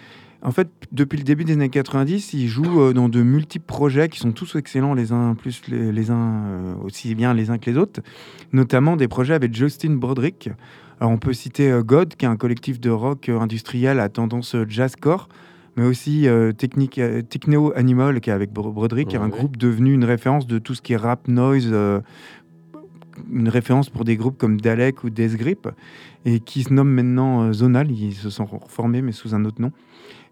En 0.43 0.53
fait, 0.53 0.69
depuis 0.93 1.17
le 1.17 1.25
début 1.25 1.45
des 1.45 1.55
années 1.55 1.71
90, 1.71 2.35
il 2.35 2.47
joue 2.47 2.81
euh, 2.83 2.93
dans 2.93 3.09
de 3.09 3.23
multiples 3.23 3.65
projets 3.67 4.09
qui 4.11 4.21
sont 4.21 4.31
tous 4.31 4.55
excellents 4.57 4.95
les 4.95 5.11
uns 5.11 5.35
plus 5.35 5.63
les, 5.69 5.91
les 5.91 6.11
uns 6.11 6.45
euh, 6.47 6.75
aussi 6.85 7.15
bien 7.17 7.33
les 7.35 7.51
uns 7.51 7.59
que 7.59 7.69
les 7.71 7.79
autres, 7.79 8.01
notamment 8.53 8.95
des 8.97 9.09
projets 9.09 9.35
avec 9.35 9.55
Justin 9.57 9.95
Broderick. 9.97 10.51
Alors 11.01 11.13
on 11.13 11.19
peut 11.19 11.33
citer 11.33 11.71
euh, 11.71 11.83
God, 11.83 12.15
qui 12.17 12.25
est 12.25 12.29
un 12.29 12.37
collectif 12.37 12.81
de 12.81 12.91
rock 12.91 13.29
euh, 13.29 13.39
industriel 13.41 14.01
à 14.01 14.09
tendance 14.09 14.55
euh, 14.55 14.65
jazzcore, 14.69 15.29
mais 15.77 15.85
aussi 15.85 16.29
euh, 16.29 16.53
Technique, 16.53 16.99
euh, 16.99 17.23
Techno 17.23 17.73
Animal, 17.77 18.21
qui 18.21 18.31
est 18.31 18.33
avec 18.33 18.53
Bro- 18.53 18.73
Broderick, 18.73 19.09
qui 19.09 19.17
est 19.17 19.19
un 19.19 19.25
Ouais. 19.25 19.31
groupe 19.31 19.57
devenu 19.57 19.93
une 19.93 20.05
référence 20.05 20.47
de 20.47 20.59
tout 20.59 20.75
ce 20.75 20.83
qui 20.83 20.93
est 20.93 20.97
rap 20.97 21.27
noise, 21.29 21.69
euh, 21.73 22.01
une 23.33 23.49
référence 23.49 23.91
pour 23.91 24.05
des 24.05 24.17
groupes 24.17 24.39
comme 24.39 24.61
Dalek 24.61 25.05
ou 25.05 25.11
Death 25.11 25.37
Grip, 25.37 25.69
et 26.25 26.41
qui 26.41 26.63
se 26.63 26.73
nomme 26.73 26.91
maintenant 26.91 27.43
euh, 27.45 27.53
Zonal. 27.53 27.91
Ils 27.91 28.15
se 28.15 28.31
sont 28.31 28.45
reformés, 28.47 29.03
mais 29.03 29.13
sous 29.13 29.35
un 29.35 29.45
autre 29.45 29.61
nom. 29.61 29.73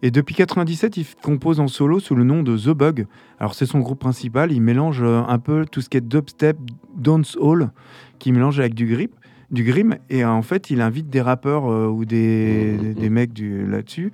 Et 0.05 0.11
depuis 0.11 0.35
97, 0.35 0.97
il 0.97 1.07
compose 1.23 1.61
en 1.61 1.69
solo 1.69 2.01
sous 2.01 2.17
le 2.17 2.25
nom 2.25 2.43
de 2.43 2.57
The 2.57 2.71
Bug. 2.71 3.07
Alors 3.39 3.55
c'est 3.55 3.67
son 3.67 3.79
groupe 3.81 4.01
principal. 4.01 4.51
Il 4.51 4.61
mélange 4.61 5.01
euh, 5.03 5.23
un 5.29 5.39
peu 5.39 5.65
tout 5.71 5.81
ce 5.81 5.89
qui 5.89 5.97
est 5.97 6.01
dubstep, 6.01 6.57
dancehall, 6.97 7.71
qui 8.19 8.33
mélange 8.33 8.59
avec 8.59 8.75
du 8.75 8.87
grip, 8.87 9.13
du 9.53 9.63
grim. 9.65 9.97
Et 10.11 10.25
en 10.25 10.43
fait, 10.43 10.71
il 10.71 10.81
invite 10.81 11.09
des 11.11 11.21
rappeurs 11.21 11.71
euh, 11.71 11.87
ou 11.87 12.05
des, 12.05 12.77
Mhm. 12.81 12.95
des 12.95 13.11
mecs 13.11 13.33
du- 13.33 13.67
là-dessus. 13.67 14.11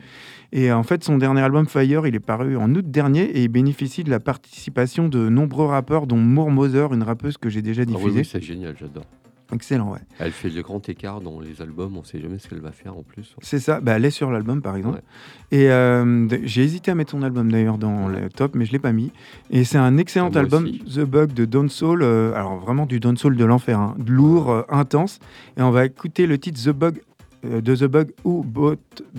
Et 0.52 0.72
en 0.72 0.82
fait, 0.82 1.04
son 1.04 1.18
dernier 1.18 1.40
album 1.42 1.66
Fire, 1.66 2.06
il 2.06 2.14
est 2.14 2.20
paru 2.20 2.56
en 2.56 2.74
août 2.74 2.90
dernier 2.90 3.22
et 3.24 3.44
il 3.44 3.48
bénéficie 3.48 4.02
de 4.04 4.10
la 4.10 4.18
participation 4.20 5.08
de 5.08 5.28
nombreux 5.28 5.66
rappeurs, 5.66 6.06
dont 6.06 6.16
Moore 6.16 6.50
Mother, 6.50 6.92
une 6.94 7.02
rappeuse 7.02 7.36
que 7.38 7.48
j'ai 7.50 7.62
déjà 7.62 7.82
Ah 7.82 7.84
oui, 7.88 7.94
diffusée. 7.96 8.18
oui, 8.20 8.24
c'est 8.30 8.42
génial, 8.42 8.74
j'adore. 8.78 9.04
Excellent, 9.52 9.92
ouais. 9.92 10.00
Elle 10.18 10.32
fait 10.32 10.50
le 10.50 10.60
grand 10.60 10.86
écart 10.90 11.22
dans 11.22 11.40
les 11.40 11.62
albums, 11.62 11.96
on 11.96 12.04
sait 12.04 12.20
jamais 12.20 12.38
ce 12.38 12.48
qu'elle 12.48 12.60
va 12.60 12.70
faire 12.70 12.94
en 12.96 13.02
plus. 13.02 13.34
C'est 13.40 13.58
ça, 13.58 13.80
bah, 13.80 13.92
elle 13.96 14.04
est 14.04 14.10
sur 14.10 14.30
l'album 14.30 14.60
par 14.60 14.76
exemple. 14.76 14.96
Ouais. 14.96 15.58
Et 15.58 15.70
euh, 15.70 16.28
j'ai 16.44 16.62
hésité 16.64 16.90
à 16.90 16.94
mettre 16.94 17.12
son 17.12 17.22
album 17.22 17.50
d'ailleurs 17.50 17.78
dans 17.78 18.08
le 18.08 18.28
top, 18.28 18.54
mais 18.54 18.66
je 18.66 18.72
l'ai 18.72 18.78
pas 18.78 18.92
mis. 18.92 19.10
Et 19.50 19.64
c'est 19.64 19.78
un 19.78 19.96
excellent 19.96 20.30
Ah, 20.34 20.40
album, 20.40 20.64
aussi. 20.64 20.80
The 20.80 21.00
Bug 21.00 21.32
de 21.32 21.46
Don 21.46 21.68
Soul. 21.68 22.02
euh, 22.02 22.34
alors 22.34 22.58
vraiment 22.58 22.84
du 22.84 23.00
Don 23.00 23.16
Soul 23.16 23.36
de 23.36 23.44
l'enfer, 23.46 23.78
hein, 23.80 23.94
de 23.98 24.12
lourd, 24.12 24.50
euh, 24.50 24.62
intense. 24.68 25.18
Et 25.56 25.62
on 25.62 25.70
va 25.70 25.86
écouter 25.86 26.26
le 26.26 26.36
titre 26.38 26.62
The 26.62 26.68
Bug 26.74 27.00
de 27.42 27.74
The 27.74 27.84
Bug 27.84 28.10
ou 28.24 28.42
Bot 28.44 28.76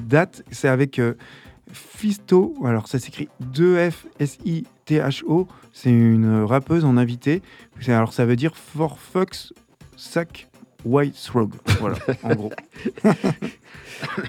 That. 0.10 0.30
C'est 0.52 0.68
avec 0.68 1.02
Fisto. 1.72 2.54
Alors 2.65 2.88
ça 2.88 3.00
s'écrit 3.00 3.30
2F-S-I-T-H-O. 4.22 5.48
C'est 5.74 5.92
une 5.92 6.44
rappeuse 6.44 6.86
en 6.86 6.98
invité. 6.98 7.42
Alors 7.88 8.13
ça 8.13 8.26
veut 8.26 8.36
dire 8.36 8.56
For 8.56 9.00
Fucks 9.00 9.54
Sack 9.99 10.47
White 10.85 11.15
Throat. 11.15 11.49
Voilà, 11.79 11.97
en 12.23 12.35
gros. 12.35 12.51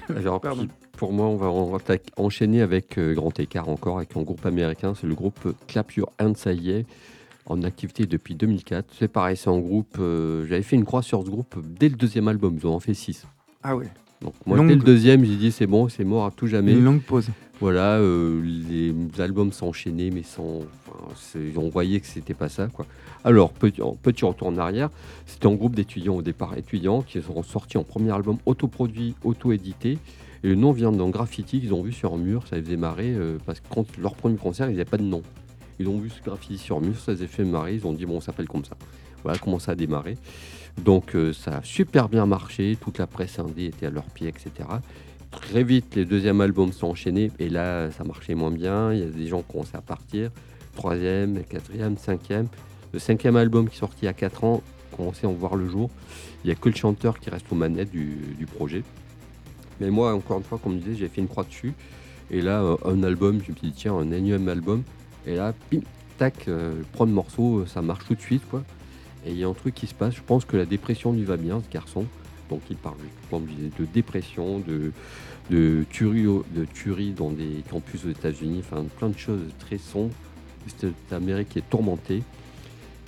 Alors, 0.09 0.41
Pardon. 0.41 0.67
pour 0.97 1.13
moi, 1.13 1.27
on 1.27 1.37
va, 1.71 1.77
attaque- 1.77 2.11
enchaîner 2.17 2.61
avec 2.61 2.97
euh, 2.97 3.13
Grand 3.13 3.37
Écart 3.39 3.69
encore, 3.69 3.97
avec 3.97 4.15
un 4.17 4.21
groupe 4.21 4.45
américain, 4.45 4.93
c'est 4.99 5.07
le 5.07 5.15
groupe 5.15 5.39
euh, 5.45 5.53
Clap 5.67 5.93
Your 5.93 6.11
Hands 6.19 6.33
Aye, 6.45 6.85
en 7.45 7.63
activité 7.63 8.05
depuis 8.05 8.35
2004. 8.35 8.85
C'est 8.99 9.07
pareil, 9.07 9.37
c'est 9.37 9.49
un 9.49 9.59
groupe, 9.59 9.95
euh, 9.99 10.45
j'avais 10.47 10.61
fait 10.61 10.75
une 10.75 10.83
croix 10.85 11.01
sur 11.01 11.23
ce 11.23 11.29
groupe 11.29 11.55
dès 11.65 11.87
le 11.89 11.95
deuxième 11.95 12.27
album, 12.27 12.57
ils 12.61 12.67
en 12.67 12.71
ont 12.75 12.79
fait 12.81 12.93
six. 12.93 13.25
Ah 13.63 13.75
ouais, 13.77 13.87
Donc 14.21 14.33
moi, 14.45 14.57
Longue- 14.57 14.67
dès 14.69 14.75
le 14.75 14.81
deuxième, 14.81 15.25
j'ai 15.25 15.35
dit 15.35 15.51
c'est 15.51 15.67
bon, 15.67 15.89
c'est 15.89 16.03
mort 16.03 16.25
à 16.25 16.31
tout 16.31 16.47
jamais. 16.47 16.73
une 16.73 16.83
longue 16.83 17.01
pause. 17.01 17.27
Voilà, 17.59 17.97
euh, 17.99 18.41
les 18.43 18.93
albums 19.21 19.51
s'enchaînaient, 19.51 20.09
mais 20.11 20.23
sans, 20.23 20.61
enfin, 20.87 21.39
on 21.57 21.69
voyait 21.69 21.99
que 21.99 22.07
c'était 22.07 22.33
pas 22.33 22.49
ça, 22.49 22.67
quoi. 22.67 22.87
Alors, 23.23 23.51
petit, 23.53 23.81
retour 24.25 24.47
en 24.47 24.57
arrière, 24.57 24.89
c'était 25.27 25.45
un 25.45 25.53
groupe 25.53 25.75
d'étudiants 25.75 26.15
au 26.15 26.21
départ, 26.23 26.57
étudiants, 26.57 27.03
qui 27.03 27.21
sont 27.21 27.43
sortis 27.43 27.77
en 27.77 27.83
premier 27.83 28.11
album 28.11 28.37
autoproduit, 28.47 29.13
auto-édité. 29.23 29.99
Et 30.43 30.47
le 30.47 30.55
nom 30.55 30.71
vient 30.71 30.91
d'un 30.91 31.09
graffiti 31.09 31.59
qu'ils 31.61 31.71
ont 31.75 31.83
vu 31.83 31.91
sur 31.91 32.15
un 32.15 32.17
mur, 32.17 32.47
ça 32.47 32.55
les 32.55 32.63
faisait 32.63 32.77
marrer, 32.77 33.13
euh, 33.13 33.37
parce 33.45 33.59
que 33.59 33.67
quand 33.69 33.85
leur 33.99 34.15
premier 34.15 34.37
concert, 34.37 34.67
ils 34.67 34.71
n'avaient 34.71 34.85
pas 34.85 34.97
de 34.97 35.03
nom. 35.03 35.21
Ils 35.79 35.87
ont 35.87 35.99
vu 35.99 36.09
ce 36.09 36.23
graffiti 36.23 36.57
sur 36.57 36.77
un 36.77 36.81
mur, 36.81 36.97
ça 36.97 37.13
les 37.13 37.21
a 37.21 37.27
fait 37.27 37.43
marrer, 37.43 37.75
ils 37.75 37.85
ont 37.85 37.93
dit 37.93 38.07
bon, 38.07 38.15
on 38.17 38.21
s'appelle 38.21 38.47
comme 38.47 38.65
ça. 38.65 38.75
Voilà 39.23 39.37
comment 39.37 39.59
ça 39.59 39.73
a 39.73 39.75
démarré. 39.75 40.17
Donc 40.77 41.15
euh, 41.15 41.33
ça 41.33 41.57
a 41.57 41.63
super 41.63 42.09
bien 42.09 42.25
marché, 42.25 42.77
toute 42.79 42.97
la 42.97 43.07
presse 43.07 43.39
indé 43.39 43.65
était 43.65 43.87
à 43.87 43.89
leurs 43.89 44.05
pieds, 44.05 44.29
etc. 44.29 44.51
Très 45.31 45.63
vite, 45.63 45.95
les 45.95 46.05
deuxièmes 46.05 46.41
albums 46.41 46.73
sont 46.73 46.87
enchaînés 46.87 47.31
et 47.39 47.49
là, 47.49 47.89
ça 47.91 48.03
marchait 48.03 48.35
moins 48.35 48.51
bien. 48.51 48.93
Il 48.93 48.99
y 48.99 49.03
a 49.03 49.05
des 49.05 49.27
gens 49.27 49.41
qui 49.41 49.51
commençaient 49.51 49.77
à 49.77 49.81
partir. 49.81 50.29
Troisième, 50.75 51.43
quatrième, 51.43 51.97
cinquième. 51.97 52.47
Le 52.93 52.99
cinquième 52.99 53.37
album 53.37 53.69
qui 53.69 53.75
est 53.75 53.79
sorti 53.79 53.99
il 54.01 54.05
y 54.05 54.09
a 54.09 54.13
4 54.13 54.43
ans 54.43 54.61
commençait 54.95 55.25
à 55.25 55.29
en 55.29 55.33
voir 55.33 55.55
le 55.55 55.69
jour. 55.69 55.89
Il 56.43 56.47
n'y 56.47 56.51
a 56.51 56.55
que 56.55 56.67
le 56.67 56.75
chanteur 56.75 57.19
qui 57.19 57.29
reste 57.29 57.45
aux 57.51 57.55
manettes 57.55 57.91
du, 57.91 58.45
projet. 58.55 58.83
Mais 59.79 59.89
moi, 59.89 60.13
encore 60.13 60.37
une 60.37 60.43
fois, 60.43 60.59
comme 60.61 60.73
je 60.73 60.79
disais, 60.79 60.95
j'ai 60.95 61.07
fait 61.07 61.21
une 61.21 61.27
croix 61.27 61.43
dessus. 61.43 61.73
Et 62.29 62.41
là, 62.41 62.63
un 62.85 63.03
album, 63.03 63.41
je 63.45 63.51
me 63.51 63.57
suis 63.57 63.67
dit, 63.67 63.73
tiens, 63.73 63.93
un 63.93 64.11
énième 64.11 64.47
album. 64.49 64.83
Et 65.25 65.35
là, 65.35 65.53
pim, 65.69 65.79
tac, 66.17 66.47
euh, 66.47 66.79
le 66.79 66.83
premier 66.83 67.13
morceau, 67.13 67.65
ça 67.65 67.81
marche 67.81 68.05
tout 68.05 68.15
de 68.15 68.21
suite, 68.21 68.43
quoi. 68.49 68.63
Et 69.25 69.31
il 69.31 69.37
y 69.37 69.43
a 69.43 69.47
un 69.47 69.53
truc 69.53 69.75
qui 69.75 69.87
se 69.87 69.93
passe. 69.93 70.15
Je 70.15 70.21
pense 70.25 70.45
que 70.45 70.57
la 70.57 70.65
dépression 70.65 71.13
lui 71.13 71.23
va 71.23 71.37
bien, 71.37 71.61
ce 71.61 71.71
garçon. 71.71 72.05
Donc, 72.49 72.61
il 72.69 72.75
parle, 72.75 72.95
de 73.31 73.85
dépression, 73.85 74.59
de, 74.59 74.91
de 75.49 75.85
tuerie, 75.89 76.23
de 76.23 76.65
tuerie 76.65 77.11
dans 77.11 77.29
des 77.29 77.63
campus 77.69 78.05
aux 78.05 78.09
États-Unis, 78.09 78.59
enfin 78.59 78.83
plein 78.97 79.09
de 79.09 79.17
choses 79.17 79.41
très 79.59 79.77
sombres. 79.77 80.13
Cette 80.67 81.13
Amérique 81.13 81.55
est 81.57 81.69
tourmentée. 81.69 82.23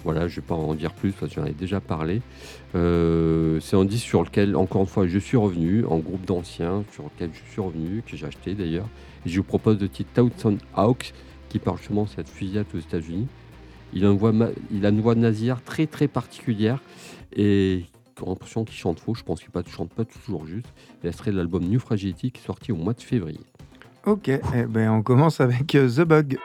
Voilà, 0.03 0.27
je 0.27 0.35
ne 0.35 0.41
vais 0.41 0.47
pas 0.47 0.55
en 0.55 0.73
dire 0.73 0.93
plus 0.93 1.11
parce 1.13 1.33
que 1.33 1.41
j'en 1.41 1.47
ai 1.47 1.53
déjà 1.53 1.79
parlé. 1.79 2.21
Euh, 2.75 3.59
c'est 3.61 3.77
un 3.77 3.85
disque 3.85 4.05
sur 4.05 4.23
lequel, 4.23 4.55
encore 4.55 4.81
une 4.81 4.87
fois, 4.87 5.07
je 5.07 5.19
suis 5.19 5.37
revenu, 5.37 5.85
en 5.85 5.97
groupe 5.99 6.25
d'anciens, 6.25 6.83
sur 6.91 7.05
lequel 7.05 7.29
je 7.33 7.51
suis 7.51 7.61
revenu, 7.61 8.03
que 8.05 8.17
j'ai 8.17 8.25
acheté 8.25 8.53
d'ailleurs. 8.53 8.87
Et 9.25 9.29
je 9.29 9.37
vous 9.37 9.45
propose 9.45 9.79
le 9.79 9.87
titre 9.87 10.09
Towson 10.13 10.57
Hawks, 10.75 11.13
qui 11.47 11.59
parle 11.59 11.77
justement 11.77 12.03
de 12.03 12.09
cette 12.09 12.27
fusillade 12.27 12.65
aux 12.73 12.79
États-Unis. 12.79 13.27
Il 13.95 14.05
a 14.05 14.09
une 14.09 14.17
voix, 14.17 14.33
il 14.71 14.85
a 14.85 14.89
une 14.89 15.01
voix 15.01 15.15
très 15.65 15.87
très 15.87 16.07
particulière 16.07 16.79
et 17.35 17.85
j'ai 18.19 18.25
l'impression 18.25 18.63
qu'il 18.63 18.75
chante 18.75 18.99
faux. 18.99 19.15
Je 19.15 19.23
pense 19.23 19.41
qu'il 19.41 19.49
ne 19.53 19.63
chante 19.63 19.91
pas 19.91 20.05
toujours 20.05 20.45
juste. 20.45 20.67
Et 21.03 21.07
elle 21.07 21.13
serait 21.13 21.31
l'album 21.31 21.63
New 21.63 21.79
Fragility 21.79 22.31
qui 22.31 22.41
est 22.41 22.45
sorti 22.45 22.71
au 22.71 22.75
mois 22.75 22.93
de 22.93 23.01
février. 23.01 23.41
Ok, 24.05 24.27
eh 24.27 24.65
ben, 24.67 24.91
on 24.91 25.01
commence 25.01 25.39
avec 25.39 25.75
euh, 25.75 25.89
The 25.89 26.01
Bug. 26.01 26.37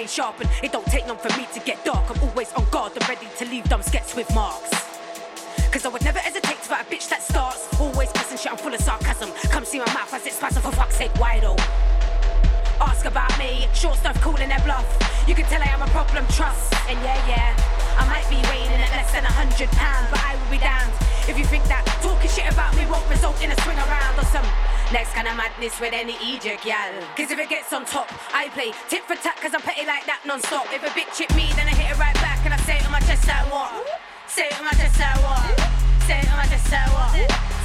Remain 0.00 0.08
sharp, 0.08 0.40
and 0.40 0.48
it 0.62 0.72
don't 0.72 0.86
take 0.86 1.06
long 1.06 1.18
for 1.18 1.28
me 1.36 1.46
to 1.52 1.60
get 1.60 1.84
dark. 1.84 2.08
I'm 2.10 2.22
always 2.22 2.52
on 2.54 2.64
guard 2.70 2.92
and 2.96 3.06
ready 3.06 3.26
to 3.36 3.44
leave 3.44 3.64
dumb 3.64 3.82
skets 3.82 4.16
with 4.16 4.32
marks. 4.34 4.70
Cause 5.70 5.84
I 5.84 5.88
would 5.88 6.02
never 6.02 6.18
hesitate 6.18 6.56
fight 6.56 6.86
a 6.86 6.90
bitch 6.90 7.08
that 7.10 7.22
starts. 7.22 7.68
Always 7.78 8.10
cussing 8.12 8.38
shit, 8.38 8.50
I'm 8.50 8.58
full 8.58 8.72
of 8.72 8.80
sarcasm. 8.80 9.30
Come 9.50 9.64
see 9.64 9.78
my 9.78 9.92
mouth 9.92 10.12
as 10.14 10.26
it's 10.26 10.38
passing 10.38 10.62
for 10.62 10.72
fuck's 10.72 10.96
sake, 10.96 11.14
wide 11.20 11.44
open. 11.44 11.64
Ask 12.80 13.04
about 13.04 13.36
me, 13.38 13.68
short 13.74 13.98
stuff 13.98 14.18
calling 14.22 14.48
their 14.48 14.60
bluff. 14.60 14.88
You 15.28 15.34
can 15.34 15.44
tell 15.44 15.60
I 15.60 15.66
am 15.66 15.82
a 15.82 15.86
problem, 15.88 16.26
trust. 16.28 16.72
And 16.88 16.98
yeah, 17.04 17.28
yeah, 17.28 17.79
I 18.00 18.08
might 18.08 18.24
be 18.32 18.40
weighing 18.48 18.72
in 18.72 18.80
at 18.80 18.96
less 18.96 19.12
than 19.12 19.28
a 19.28 19.34
hundred 19.36 19.68
pounds, 19.76 20.08
but 20.08 20.24
I 20.24 20.32
will 20.40 20.48
be 20.48 20.56
damned 20.56 20.88
if 21.28 21.36
you 21.36 21.44
think 21.44 21.68
that 21.68 21.84
talking 22.00 22.32
shit 22.32 22.48
about 22.48 22.72
me 22.72 22.88
won't 22.88 23.04
result 23.12 23.36
in 23.44 23.52
a 23.52 23.56
swing 23.60 23.76
around 23.76 24.16
or 24.16 24.24
some 24.32 24.46
next 24.88 25.12
kind 25.12 25.28
of 25.28 25.36
madness 25.36 25.76
with 25.78 25.92
any 25.92 26.16
Egypt, 26.24 26.64
yeah. 26.64 26.96
Cause 27.12 27.30
if 27.30 27.38
it 27.38 27.52
gets 27.52 27.72
on 27.76 27.84
top, 27.84 28.08
I 28.32 28.48
play 28.56 28.72
tit 28.88 29.04
for 29.04 29.20
tat 29.20 29.36
cause 29.36 29.52
I'm 29.52 29.60
petty 29.60 29.84
like 29.84 30.08
that 30.08 30.24
non 30.24 30.40
stop. 30.40 30.66
If 30.72 30.80
a 30.80 30.90
bitch 30.96 31.12
hit 31.12 31.30
me, 31.36 31.52
then 31.60 31.68
I 31.68 31.76
hit 31.76 31.92
it 31.92 31.98
right 32.00 32.16
back 32.24 32.40
and 32.48 32.56
I 32.56 32.58
say 32.64 32.80
it 32.80 32.86
on 32.88 32.92
my 32.92 33.04
chest 33.04 33.28
like 33.28 33.52
what? 33.52 33.68
Say 34.26 34.48
it 34.48 34.56
on 34.56 34.64
my 34.64 34.72
chest 34.72 34.96
like 34.96 35.20
what? 35.20 35.44
Say 36.08 36.18
it 36.24 36.28
on 36.32 36.40
my 36.40 36.48
chest 36.48 36.72
like 36.72 36.88
what? 36.88 37.12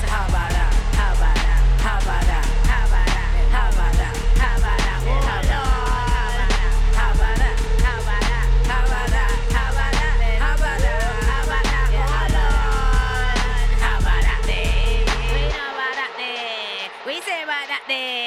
So 0.04 0.06
how 0.12 0.28
about 0.28 0.52
that? 0.52 0.65
de 17.88 18.25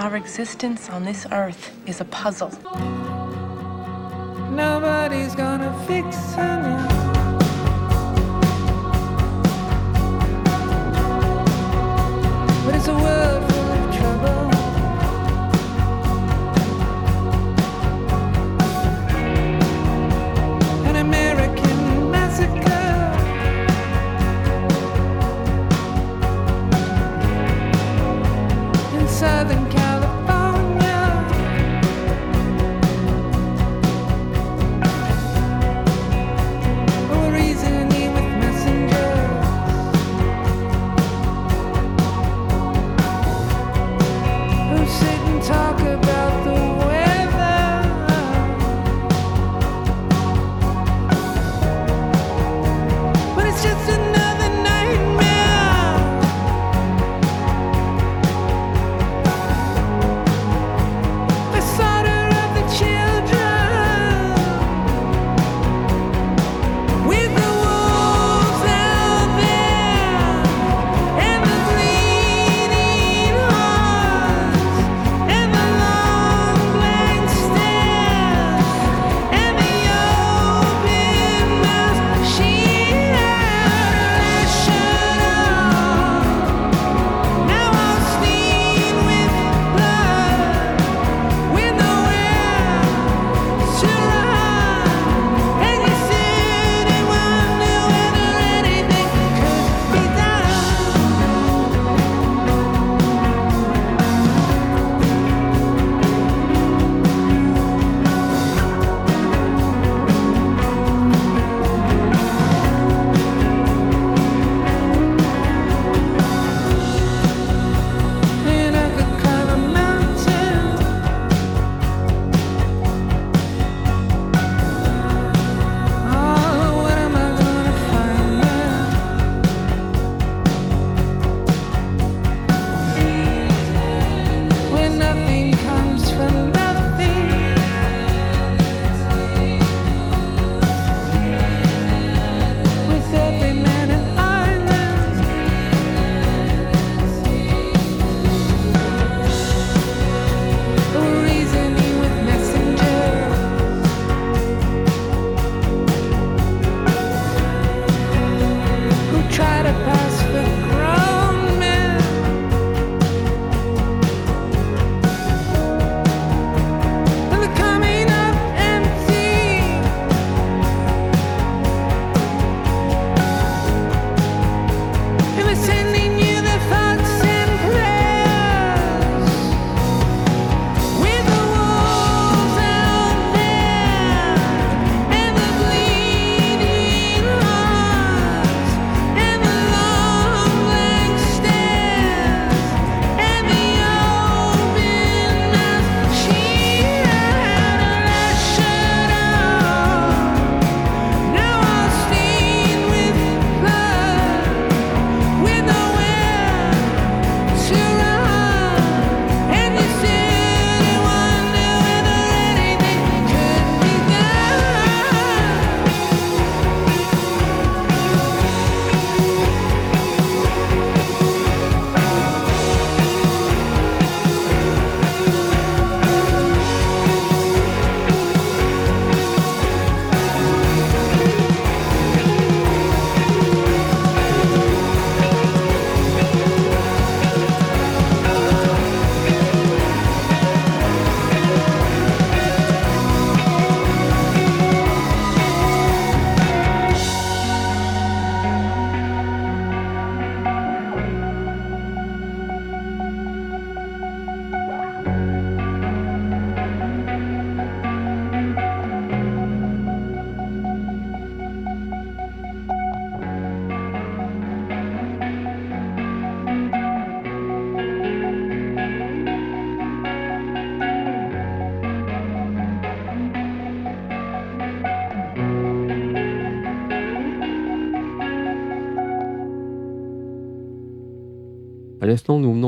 Our 0.00 0.16
existence 0.16 0.88
on 0.88 1.04
this 1.04 1.26
earth 1.30 1.76
is 1.86 2.00
a 2.00 2.06
puzzle. 2.06 2.50
Nobody's 4.50 5.34
gonna 5.34 5.74
fix 5.86 6.16
her. 6.36 6.89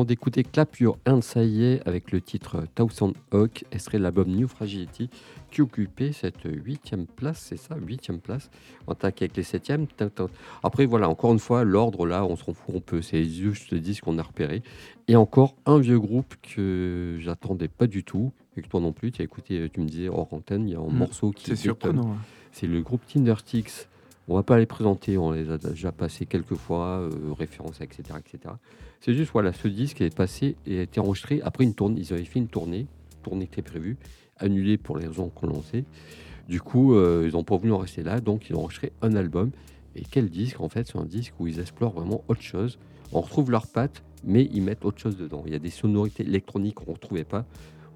Venons 0.02 0.08
d'écouter 0.08 0.42
Clap 0.42 0.78
Your 0.78 0.98
Hands, 1.06 1.20
ça 1.22 1.44
y 1.44 1.62
est, 1.64 1.86
avec 1.86 2.10
le 2.10 2.20
titre 2.20 2.64
Thousand 2.74 3.12
Hawk, 3.30 3.64
extrait 3.70 3.98
de 3.98 4.02
l'album 4.02 4.28
New 4.28 4.48
Fragility, 4.48 5.08
qui 5.52 5.60
occupait 5.62 6.10
cette 6.12 6.42
huitième 6.44 7.06
place, 7.06 7.38
c'est 7.38 7.56
ça, 7.56 7.76
huitième 7.76 8.18
place, 8.18 8.50
en 8.88 8.94
tac 8.96 9.22
avec 9.22 9.36
les 9.36 9.44
septièmes. 9.44 9.86
Après, 10.64 10.86
voilà, 10.86 11.08
encore 11.08 11.32
une 11.32 11.38
fois, 11.38 11.62
l'ordre 11.62 12.04
là, 12.04 12.24
on 12.24 12.34
s'en 12.34 12.52
fout 12.52 12.74
un 12.74 12.80
peu, 12.80 13.00
c'est 13.00 13.22
juste 13.24 13.70
le 13.70 13.78
disque 13.78 14.02
qu'on 14.02 14.18
a 14.18 14.22
repéré. 14.24 14.62
Et 15.06 15.14
encore 15.14 15.54
un 15.66 15.78
vieux 15.78 16.00
groupe 16.00 16.34
que 16.42 17.18
j'attendais 17.20 17.68
pas 17.68 17.86
du 17.86 18.02
tout, 18.02 18.32
et 18.56 18.62
que 18.62 18.68
toi 18.68 18.80
non 18.80 18.92
plus, 18.92 19.12
tu 19.12 19.22
as 19.22 19.24
écouté, 19.24 19.70
tu 19.72 19.80
me 19.80 19.86
disais 19.86 20.08
hors 20.08 20.32
antenne, 20.34 20.66
il 20.66 20.72
y 20.72 20.76
a 20.76 20.80
un 20.80 20.88
Mm, 20.88 20.96
morceau 20.98 21.30
qui 21.30 21.44
C'est 21.44 21.50
détonne. 21.52 21.62
surprenant. 21.92 22.12
hein. 22.14 22.16
C'est 22.50 22.66
le 22.66 22.80
groupe 22.82 23.02
Tindersticks. 23.06 23.86
On 24.28 24.34
va 24.34 24.42
pas 24.42 24.58
les 24.58 24.66
présenter, 24.66 25.16
on 25.18 25.30
les 25.32 25.48
a 25.50 25.58
déjà 25.58 25.92
passés 25.92 26.26
quelques 26.26 26.54
fois, 26.54 26.98
euh, 27.00 27.10
références, 27.38 27.80
etc., 27.80 28.02
etc. 28.18 28.54
C'est 29.04 29.14
juste, 29.14 29.32
voilà, 29.32 29.52
ce 29.52 29.66
disque 29.66 30.00
est 30.00 30.14
passé 30.14 30.54
et 30.64 30.78
a 30.78 30.82
été 30.82 31.00
enregistré 31.00 31.40
après 31.42 31.64
une 31.64 31.74
tournée. 31.74 32.02
Ils 32.02 32.12
avaient 32.12 32.24
fait 32.24 32.38
une 32.38 32.46
tournée, 32.46 32.86
tournée 33.24 33.48
qui 33.48 33.54
était 33.54 33.68
prévue, 33.68 33.96
annulée 34.38 34.78
pour 34.78 34.96
les 34.96 35.08
raisons 35.08 35.28
qu'on 35.28 35.50
en 35.50 35.60
sait. 35.60 35.84
Du 36.48 36.60
coup, 36.60 36.94
euh, 36.94 37.26
ils 37.28 37.32
n'ont 37.32 37.42
pas 37.42 37.56
voulu 37.56 37.72
en 37.72 37.78
rester 37.78 38.04
là, 38.04 38.20
donc 38.20 38.48
ils 38.48 38.54
ont 38.54 38.60
enregistré 38.60 38.92
un 39.02 39.16
album. 39.16 39.50
Et 39.96 40.04
quel 40.08 40.30
disque, 40.30 40.60
en 40.60 40.68
fait? 40.68 40.86
C'est 40.86 40.98
un 40.98 41.04
disque 41.04 41.34
où 41.40 41.48
ils 41.48 41.58
explorent 41.58 41.94
vraiment 41.94 42.22
autre 42.28 42.42
chose. 42.42 42.78
On 43.10 43.20
retrouve 43.22 43.50
leurs 43.50 43.66
pattes, 43.66 44.04
mais 44.22 44.48
ils 44.52 44.62
mettent 44.62 44.84
autre 44.84 45.00
chose 45.00 45.16
dedans. 45.16 45.42
Il 45.46 45.52
y 45.52 45.56
a 45.56 45.58
des 45.58 45.70
sonorités 45.70 46.22
électroniques 46.22 46.76
qu'on 46.76 46.92
ne 46.92 46.94
retrouvait 46.94 47.24
pas, 47.24 47.44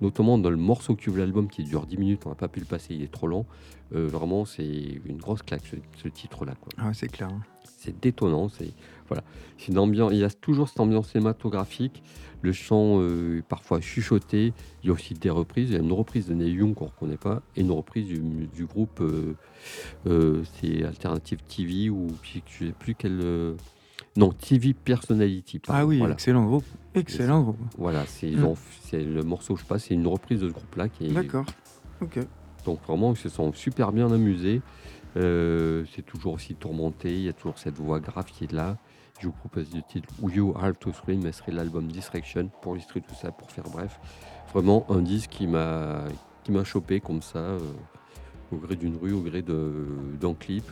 notamment 0.00 0.38
dans 0.38 0.50
le 0.50 0.56
morceau 0.56 0.96
qui 0.96 1.08
ouvre 1.08 1.18
l'album 1.20 1.48
qui 1.48 1.62
dure 1.62 1.86
10 1.86 1.98
minutes. 1.98 2.22
On 2.26 2.30
n'a 2.30 2.34
pas 2.34 2.48
pu 2.48 2.58
le 2.58 2.66
passer, 2.66 2.96
il 2.96 3.02
est 3.02 3.12
trop 3.12 3.28
long. 3.28 3.46
Euh, 3.94 4.08
vraiment, 4.08 4.44
c'est 4.44 5.00
une 5.04 5.18
grosse 5.18 5.42
claque 5.42 5.62
ce, 6.02 6.08
titre-là. 6.08 6.54
Ah 6.78 6.92
c'est 6.92 7.06
clair. 7.06 7.28
hein. 7.28 7.42
C'est 7.86 7.98
détonnant. 8.00 8.48
C'est 8.50 8.72
voilà, 9.08 9.22
c'est 9.56 9.68
une 9.72 9.78
ambiance. 9.78 10.10
Il 10.12 10.18
y 10.18 10.24
a 10.24 10.30
toujours 10.30 10.68
cette 10.68 10.80
ambiance 10.80 11.08
cinématographique. 11.12 12.02
Le 12.42 12.52
chant 12.52 13.00
euh, 13.00 13.38
est 13.38 13.42
parfois 13.42 13.80
chuchoté. 13.80 14.52
Il 14.82 14.88
y 14.88 14.90
a 14.90 14.92
aussi 14.92 15.14
des 15.14 15.30
reprises. 15.30 15.70
Il 15.70 15.74
y 15.74 15.78
a 15.78 15.82
une 15.82 15.92
reprise 15.92 16.26
de 16.26 16.34
Neil 16.34 16.52
Young 16.52 16.74
qu'on 16.74 16.84
ne 16.86 16.90
reconnaît 16.90 17.16
pas 17.16 17.40
et 17.56 17.60
une 17.62 17.70
reprise 17.70 18.06
du, 18.06 18.18
du 18.54 18.66
groupe. 18.66 19.00
euh, 19.00 19.34
euh, 20.06 20.42
c'est 20.60 20.84
Alternative 20.84 21.38
TV 21.48 21.88
ou 21.90 22.08
je 22.22 22.38
ne 22.64 22.68
sais 22.68 22.74
plus 22.78 22.94
quel. 22.94 23.54
non, 24.16 24.30
TV 24.32 24.74
Personality. 24.74 25.58
pardon. 25.60 25.80
Ah 25.80 25.86
oui, 25.86 25.98
voilà. 25.98 26.14
excellent 26.14 26.44
groupe. 26.44 26.64
Excellent 26.94 27.42
groupe. 27.42 27.58
Voilà, 27.78 28.04
c'est 28.06 28.30
Mm. 28.30 28.54
c'est 28.82 29.02
le 29.04 29.22
morceau, 29.22 29.56
je 29.56 29.62
sais 29.62 29.68
pas, 29.68 29.78
c'est 29.78 29.94
une 29.94 30.06
reprise 30.06 30.40
de 30.40 30.48
ce 30.48 30.52
groupe-là 30.52 30.88
qui 30.88 31.06
est 31.06 31.12
D'accord. 31.12 31.44
Ok. 32.00 32.18
donc 32.64 32.80
vraiment, 32.86 33.12
ils 33.12 33.16
se 33.18 33.28
sont 33.28 33.52
super 33.52 33.92
bien 33.92 34.10
amusés. 34.12 34.60
Euh, 35.16 35.84
c'est 35.94 36.04
toujours 36.04 36.34
aussi 36.34 36.54
tourmenté, 36.54 37.10
il 37.12 37.22
y 37.22 37.28
a 37.28 37.32
toujours 37.32 37.58
cette 37.58 37.78
voix 37.78 38.00
grave 38.00 38.26
qui 38.26 38.44
est 38.44 38.52
là. 38.52 38.76
Je 39.20 39.26
vous 39.26 39.32
propose 39.32 39.74
le 39.74 39.80
titre 39.80 40.08
You 40.22 40.54
Have 40.60 40.78
to 40.78 40.92
Scream, 40.92 41.22
mais 41.22 41.32
ce 41.32 41.38
serait 41.38 41.52
l'album 41.52 41.86
Distraction 41.86 42.50
pour 42.60 42.76
illustrer 42.76 43.00
tout 43.00 43.14
ça, 43.14 43.32
pour 43.32 43.50
faire 43.50 43.64
bref. 43.64 43.98
Vraiment 44.52 44.84
un 44.90 45.00
disque 45.00 45.30
qui 45.30 45.46
m'a 45.46 46.04
qui 46.44 46.52
m'a 46.52 46.62
chopé 46.62 47.00
comme 47.00 47.22
ça, 47.22 47.38
euh, 47.38 47.58
au 48.52 48.56
gré 48.56 48.76
d'une 48.76 48.96
rue, 48.96 49.12
au 49.12 49.20
gré 49.20 49.42
d'un 49.42 50.34
clip. 50.34 50.64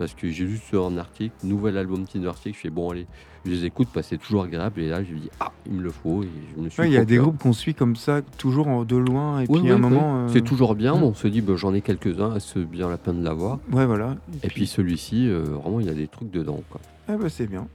Parce 0.00 0.14
que 0.14 0.30
j'ai 0.30 0.48
juste 0.48 0.72
un 0.72 0.96
article, 0.96 1.34
nouvel 1.44 1.76
album 1.76 2.06
Tinder 2.06 2.28
Article, 2.28 2.56
je 2.56 2.60
fais 2.62 2.70
bon 2.70 2.88
allez, 2.90 3.06
je 3.44 3.50
les 3.50 3.66
écoute 3.66 3.86
parce 3.92 4.06
que 4.06 4.16
c'est 4.16 4.22
toujours 4.22 4.44
agréable 4.44 4.80
et 4.80 4.88
là 4.88 5.04
je 5.04 5.12
me 5.12 5.18
dis 5.20 5.28
ah 5.40 5.52
il 5.66 5.72
me 5.74 5.82
le 5.82 5.90
faut 5.90 6.22
et 6.22 6.28
je 6.56 6.58
me 6.62 6.70
suis 6.70 6.80
Ouais, 6.80 6.88
Il 6.88 6.94
y 6.94 6.96
a 6.96 7.04
des 7.04 7.18
groupes 7.18 7.36
qu'on 7.36 7.52
suit 7.52 7.74
comme 7.74 7.96
ça, 7.96 8.22
toujours 8.38 8.68
en- 8.68 8.86
de 8.86 8.96
loin, 8.96 9.40
et 9.40 9.46
Oui, 9.50 9.60
puis 9.60 9.70
à 9.70 9.74
un 9.74 9.78
moment. 9.78 10.20
euh, 10.20 10.28
C'est 10.32 10.40
toujours 10.40 10.74
bien, 10.74 10.94
on 10.94 11.12
se 11.12 11.28
dit 11.28 11.42
bah, 11.42 11.52
j'en 11.54 11.74
ai 11.74 11.82
quelques-uns, 11.82 12.40
c'est 12.40 12.64
bien 12.64 12.88
la 12.88 12.96
peine 12.96 13.20
de 13.20 13.24
l'avoir? 13.24 13.58
Ouais, 13.70 13.84
voilà. 13.84 14.16
Et 14.42 14.48
puis 14.48 14.66
celui-ci, 14.66 15.28
euh, 15.28 15.42
vraiment, 15.42 15.80
il 15.80 15.86
y 15.86 15.90
a 15.90 15.94
des 15.94 16.08
trucs 16.08 16.30
dedans. 16.30 16.62
Quoi. 16.70 16.80
Ah 17.06 17.18
bah 17.18 17.28
c'est 17.28 17.46
bien. 17.46 17.68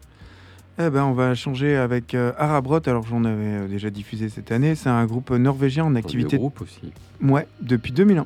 Eh 0.80 0.89
ben, 0.89 1.03
on 1.03 1.13
va 1.13 1.36
changer 1.36 1.76
avec 1.76 2.15
euh, 2.15 2.34
Arabrot. 2.39 2.80
Alors 2.88 3.05
j'en 3.05 3.23
avais 3.23 3.43
euh, 3.43 3.67
déjà 3.67 3.91
diffusé 3.91 4.30
cette 4.30 4.51
année. 4.51 4.73
C'est 4.73 4.89
un 4.89 5.05
groupe 5.05 5.30
norvégien 5.30 5.86
en 5.86 5.93
activité 5.93 6.38
le 6.38 6.39
groupe 6.39 6.59
aussi. 6.61 6.91
ouais, 7.21 7.47
depuis 7.61 7.91
2001. 7.91 8.26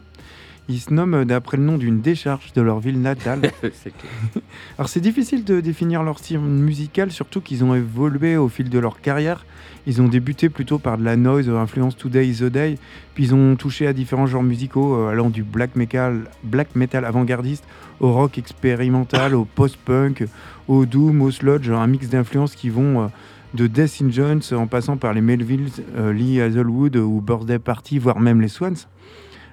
Ils 0.69 0.79
se 0.79 0.93
nomment 0.93 1.25
d'après 1.25 1.57
le 1.57 1.63
nom 1.63 1.79
d'une 1.79 1.99
décharge 1.99 2.53
de 2.53 2.61
leur 2.61 2.79
ville 2.79 3.01
natale. 3.01 3.41
c'est 3.61 3.91
clair. 3.91 4.11
Alors 4.77 4.87
c'est 4.87 4.99
difficile 4.99 5.43
de 5.43 5.61
définir 5.61 6.03
leur 6.03 6.19
style 6.19 6.37
musical, 6.39 7.11
surtout 7.11 7.41
qu'ils 7.41 7.63
ont 7.63 7.73
évolué 7.73 8.37
au 8.37 8.49
fil 8.49 8.69
de 8.69 8.77
leur 8.77 9.01
carrière. 9.01 9.47
Ils 9.87 9.99
ont 9.99 10.07
débuté 10.07 10.47
plutôt 10.49 10.77
par 10.77 10.99
de 10.99 11.03
la 11.03 11.15
noise, 11.15 11.49
influence 11.49 11.97
Today 11.97 12.27
is 12.27 12.37
the 12.41 12.51
Day, 12.51 12.75
puis 13.15 13.23
ils 13.23 13.33
ont 13.33 13.55
touché 13.55 13.87
à 13.87 13.93
différents 13.93 14.27
genres 14.27 14.43
musicaux, 14.43 14.95
euh, 14.95 15.09
allant 15.09 15.31
du 15.31 15.41
black 15.41 15.75
metal, 15.75 16.25
black 16.43 16.75
metal 16.75 17.03
avant-gardiste 17.03 17.63
au 17.99 18.13
rock 18.13 18.37
expérimental, 18.37 19.33
au 19.33 19.45
post-punk, 19.45 20.25
au 20.67 20.85
doom, 20.85 21.23
au 21.23 21.31
sludge, 21.31 21.71
un 21.71 21.87
mix 21.87 22.09
d'influences 22.09 22.55
qui 22.55 22.69
vont 22.69 23.01
euh, 23.01 23.07
de 23.55 23.65
Death 23.65 24.03
in 24.03 24.11
Jones 24.11 24.41
en 24.51 24.67
passant 24.67 24.97
par 24.97 25.13
les 25.13 25.21
Melvilles, 25.21 25.71
euh, 25.97 26.13
Lee 26.13 26.39
Hazelwood 26.39 26.95
ou 26.97 27.21
Birthday 27.21 27.57
Party, 27.57 27.97
voire 27.97 28.19
même 28.19 28.39
les 28.39 28.49
Swans. 28.49 28.75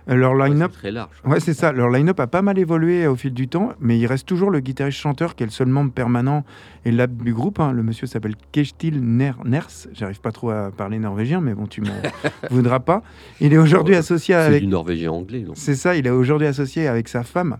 Leur 0.09 0.35
line-up 0.37 0.71
c'est 0.73 0.79
très 0.79 0.93
large. 0.93 1.11
Ouais, 1.25 1.41
c'est 1.41 1.53
ça. 1.55 1.73
Leur 1.73 1.89
line-up 1.91 2.21
a 2.21 2.29
pas 2.29 2.41
mal 2.43 2.59
évolué 2.59 3.09
au 3.09 3.17
fil 3.17 3.35
du 3.35 3.49
temps, 3.49 3.71
mais 3.81 3.99
il 3.99 4.07
reste 4.07 4.25
toujours 4.27 4.51
le 4.51 4.61
guitariste-chanteur 4.61 5.35
qui 5.35 5.43
est 5.43 5.47
le 5.47 5.51
seul 5.53 5.67
membre 5.67 5.91
permanent 5.93 6.45
et 6.85 6.93
l'âme 6.93 7.17
du 7.17 7.35
groupe. 7.35 7.59
hein. 7.59 7.73
Le 7.73 7.83
monsieur 7.83 8.07
s'appelle 8.07 8.37
Kestil 8.53 9.01
Ner 9.03 9.33
Ners. 9.45 9.67
J'arrive 9.93 10.21
pas 10.21 10.31
trop 10.31 10.51
à 10.51 10.71
parler 10.71 11.01
norvégien, 11.01 11.41
mais 11.41 11.55
bon, 11.55 11.67
tu 11.67 11.81
m'en 11.81 11.89
voudras 12.51 12.79
pas. 12.79 13.03
Il 13.41 13.53
est 13.53 13.59
aujourd'hui 13.59 13.97
associé 13.97 14.35
C'est 14.37 14.41
avec. 14.41 14.63
du 14.63 14.69
norvégien 14.69 15.11
anglais. 15.11 15.41
Donc. 15.41 15.57
C'est 15.59 15.75
ça, 15.75 15.97
il 15.97 16.07
est 16.07 16.11
aujourd'hui 16.11 16.47
associé 16.47 16.87
avec 16.87 17.09
sa 17.09 17.25
femme, 17.25 17.57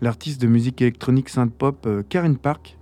l'artiste 0.00 0.40
de 0.40 0.46
musique 0.46 0.80
électronique 0.80 1.28
synth-pop 1.28 1.84
euh, 1.86 2.02
Karin 2.08 2.32
Park, 2.34 2.78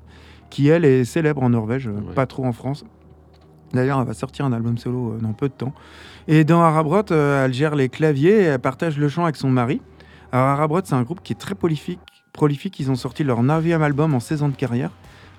qui 0.50 0.68
elle 0.68 0.84
est 0.84 1.04
célèbre 1.04 1.42
en 1.42 1.50
Norvège, 1.50 1.88
euh, 1.88 1.92
Ouais. 1.92 2.14
pas 2.14 2.26
trop 2.26 2.44
en 2.44 2.52
France. 2.52 2.84
D'ailleurs, 3.74 4.00
elle 4.00 4.06
va 4.06 4.14
sortir 4.14 4.46
un 4.46 4.52
album 4.52 4.78
solo 4.78 5.12
euh, 5.14 5.18
dans 5.20 5.32
peu 5.32 5.48
de 5.48 5.52
temps. 5.54 5.74
Et 6.30 6.44
dans 6.44 6.60
Arabrot, 6.60 7.10
euh, 7.10 7.46
elle 7.46 7.54
gère 7.54 7.74
les 7.74 7.88
claviers 7.88 8.42
et 8.42 8.42
elle 8.42 8.58
partage 8.58 8.98
le 8.98 9.08
chant 9.08 9.24
avec 9.24 9.36
son 9.36 9.48
mari. 9.48 9.80
Alors 10.30 10.48
Arabrot, 10.48 10.82
c'est 10.84 10.94
un 10.94 11.02
groupe 11.02 11.22
qui 11.22 11.32
est 11.32 11.36
très 11.36 11.54
prolifique. 11.54 12.00
prolifique. 12.34 12.78
Ils 12.78 12.90
ont 12.90 12.96
sorti 12.96 13.24
leur 13.24 13.42
9e 13.42 13.80
album 13.80 14.14
en 14.14 14.20
16 14.20 14.42
ans 14.42 14.48
de 14.50 14.54
carrière. 14.54 14.90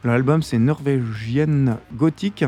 L'album, 0.04 0.42
c'est 0.42 0.58
Norvégienne 0.58 1.78
Gothique, 1.94 2.44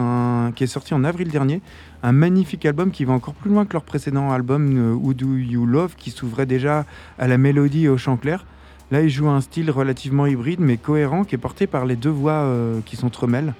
qui 0.56 0.64
est 0.64 0.68
sorti 0.68 0.96
en 0.96 1.04
avril 1.04 1.28
dernier. 1.28 1.62
Un 2.02 2.14
magnifique 2.14 2.66
album 2.66 2.89
qui 2.89 3.06
va 3.06 3.14
encore 3.14 3.36
plus 3.36 3.52
loin 3.52 3.66
que 3.66 3.74
leur 3.74 3.84
précédent 3.84 4.32
album, 4.32 4.76
euh, 4.76 4.94
Who 4.96 5.14
Do 5.14 5.36
You 5.36 5.68
Love, 5.68 5.96
qui 5.96 6.10
s'ouvrait 6.10 6.48
déjà 6.48 6.86
à 7.20 7.28
la 7.28 7.38
mélodie 7.38 7.86
et 7.86 7.89
au 7.89 7.98
chant 7.98 8.18
clair. 8.18 8.48
Là, 8.89 9.04
ils 9.04 9.12
jouent 9.12 9.30
un 9.30 9.42
style 9.42 9.70
relativement 9.70 10.26
hybride, 10.26 10.62
mais 10.62 10.78
cohérent, 10.78 11.26
qui 11.26 11.36
est 11.36 11.38
porté 11.38 11.68
par 11.68 11.86
les 11.86 11.96
deux 11.96 12.10
voix 12.10 12.42
euh, 12.42 12.80
qui 12.88 12.96
s'entremêlent. 12.96 13.54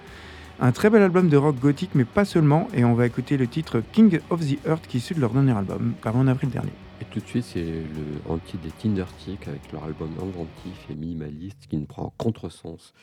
Un 0.64 0.72
très 0.72 0.92
bel 0.92 1.02
album 1.02 1.28
de 1.28 1.38
rock 1.38 1.60
gothique, 1.60 1.96
mais 1.96 2.06
pas 2.06 2.24
seulement. 2.24 2.68
Et 2.76 2.86
on 2.86 2.94
va 2.94 3.08
écouter 3.08 3.36
le 3.36 3.48
titre 3.48 3.82
King 3.94 4.20
of 4.30 4.42
the 4.42 4.64
Earth, 4.68 4.86
qui 4.86 4.98
est 4.98 5.00
issu 5.00 5.16
de 5.16 5.20
leur 5.20 5.32
dernier 5.32 5.54
album, 5.54 5.96
paru 6.04 6.20
en 6.20 6.28
avril 6.28 6.52
dernier. 6.52 6.72
Et 7.02 7.06
tout 7.06 7.20
de 7.20 7.26
suite, 7.26 7.46
c'est 7.46 7.64
le 7.64 8.32
anti 8.32 8.58
des 8.58 8.70
Tindersticks 8.70 9.48
avec 9.48 9.72
leur 9.72 9.84
album 9.86 10.12
inventif 10.22 10.86
et 10.92 10.94
minimaliste 10.94 11.66
qui 11.68 11.78
nous 11.78 11.88
prend 11.88 12.04
en 12.04 12.14
contresens 12.16 12.94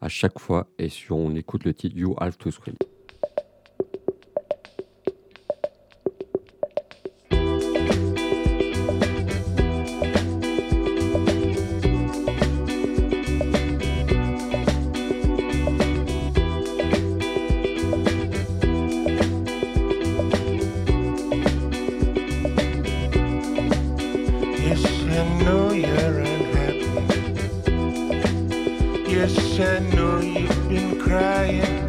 à 0.00 0.08
chaque 0.08 0.38
fois. 0.38 0.68
Et 0.78 0.88
si 0.88 1.10
on 1.10 1.34
écoute 1.34 1.64
le 1.64 1.74
titre 1.74 1.96
You 1.96 2.14
Have 2.20 2.38
to 2.38 2.52
Scream. 2.52 2.76
Know 29.94 30.20
you've 30.20 30.68
been 30.68 31.00
crying. 31.00 31.88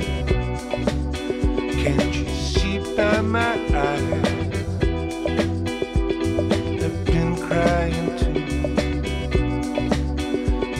Can't 1.81 2.15
you 2.15 2.27
see 2.29 2.79
by 2.95 3.21
my 3.21 3.53
eyes? 3.73 4.25
I've 6.83 7.05
been 7.05 7.35
crying 7.47 8.07
too. 8.19 8.41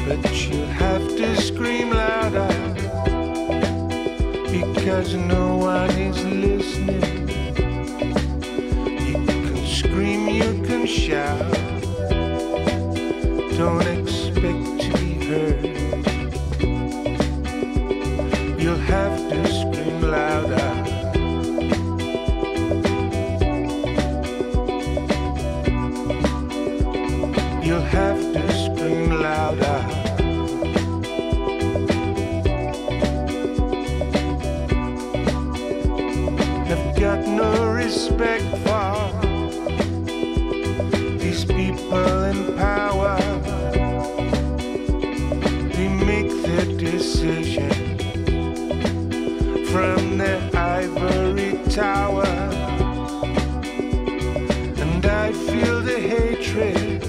But 0.08 0.22
you'll 0.48 0.68
have 0.68 1.08
to 1.18 1.36
scream 1.42 1.90
louder 1.90 2.48
because 4.52 5.16
no 5.16 5.58
one 5.58 5.90
is 5.92 6.24
listening. 6.26 7.28
You 9.08 9.26
can 9.26 9.66
scream, 9.66 10.30
you 10.30 10.64
can 10.64 10.86
shout. 10.86 11.52
Don't 13.58 13.95
respect 38.18 38.44
for 38.64 39.12
these 41.18 41.44
people 41.44 42.24
in 42.24 42.56
power. 42.56 43.18
They 45.74 45.90
make 45.90 46.32
their 46.46 46.66
decision 46.78 47.70
from 49.68 50.18
their 50.18 50.42
ivory 50.56 51.60
tower, 51.70 52.26
and 54.84 55.06
I 55.06 55.34
feel 55.34 55.82
the 55.82 56.00
hatred 56.00 57.04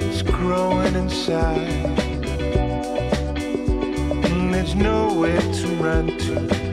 is 0.00 0.22
growing 0.22 0.94
inside, 0.94 1.68
and 4.24 4.54
there's 4.54 4.74
nowhere 4.74 5.40
to 5.40 5.66
run 5.82 6.06
to. 6.18 6.65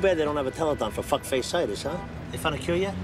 too 0.00 0.06
bad 0.06 0.16
they 0.16 0.24
don't 0.24 0.36
have 0.36 0.46
a 0.46 0.50
telethon 0.50 0.90
for 0.90 1.02
fuckface 1.02 1.44
sightus, 1.44 1.82
huh? 1.82 1.96
They 2.30 2.38
found 2.38 2.54
a 2.54 2.58
cure 2.58 2.76
yet? 2.76 2.94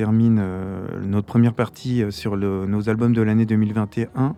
Termine 0.00 0.38
euh, 0.40 0.86
notre 1.02 1.26
première 1.26 1.54
partie 1.54 2.02
euh, 2.02 2.10
sur 2.10 2.36
le- 2.36 2.66
nos 2.66 2.90
albums 2.90 3.14
de 3.14 3.22
l'année 3.22 3.46
2021. 3.46 4.34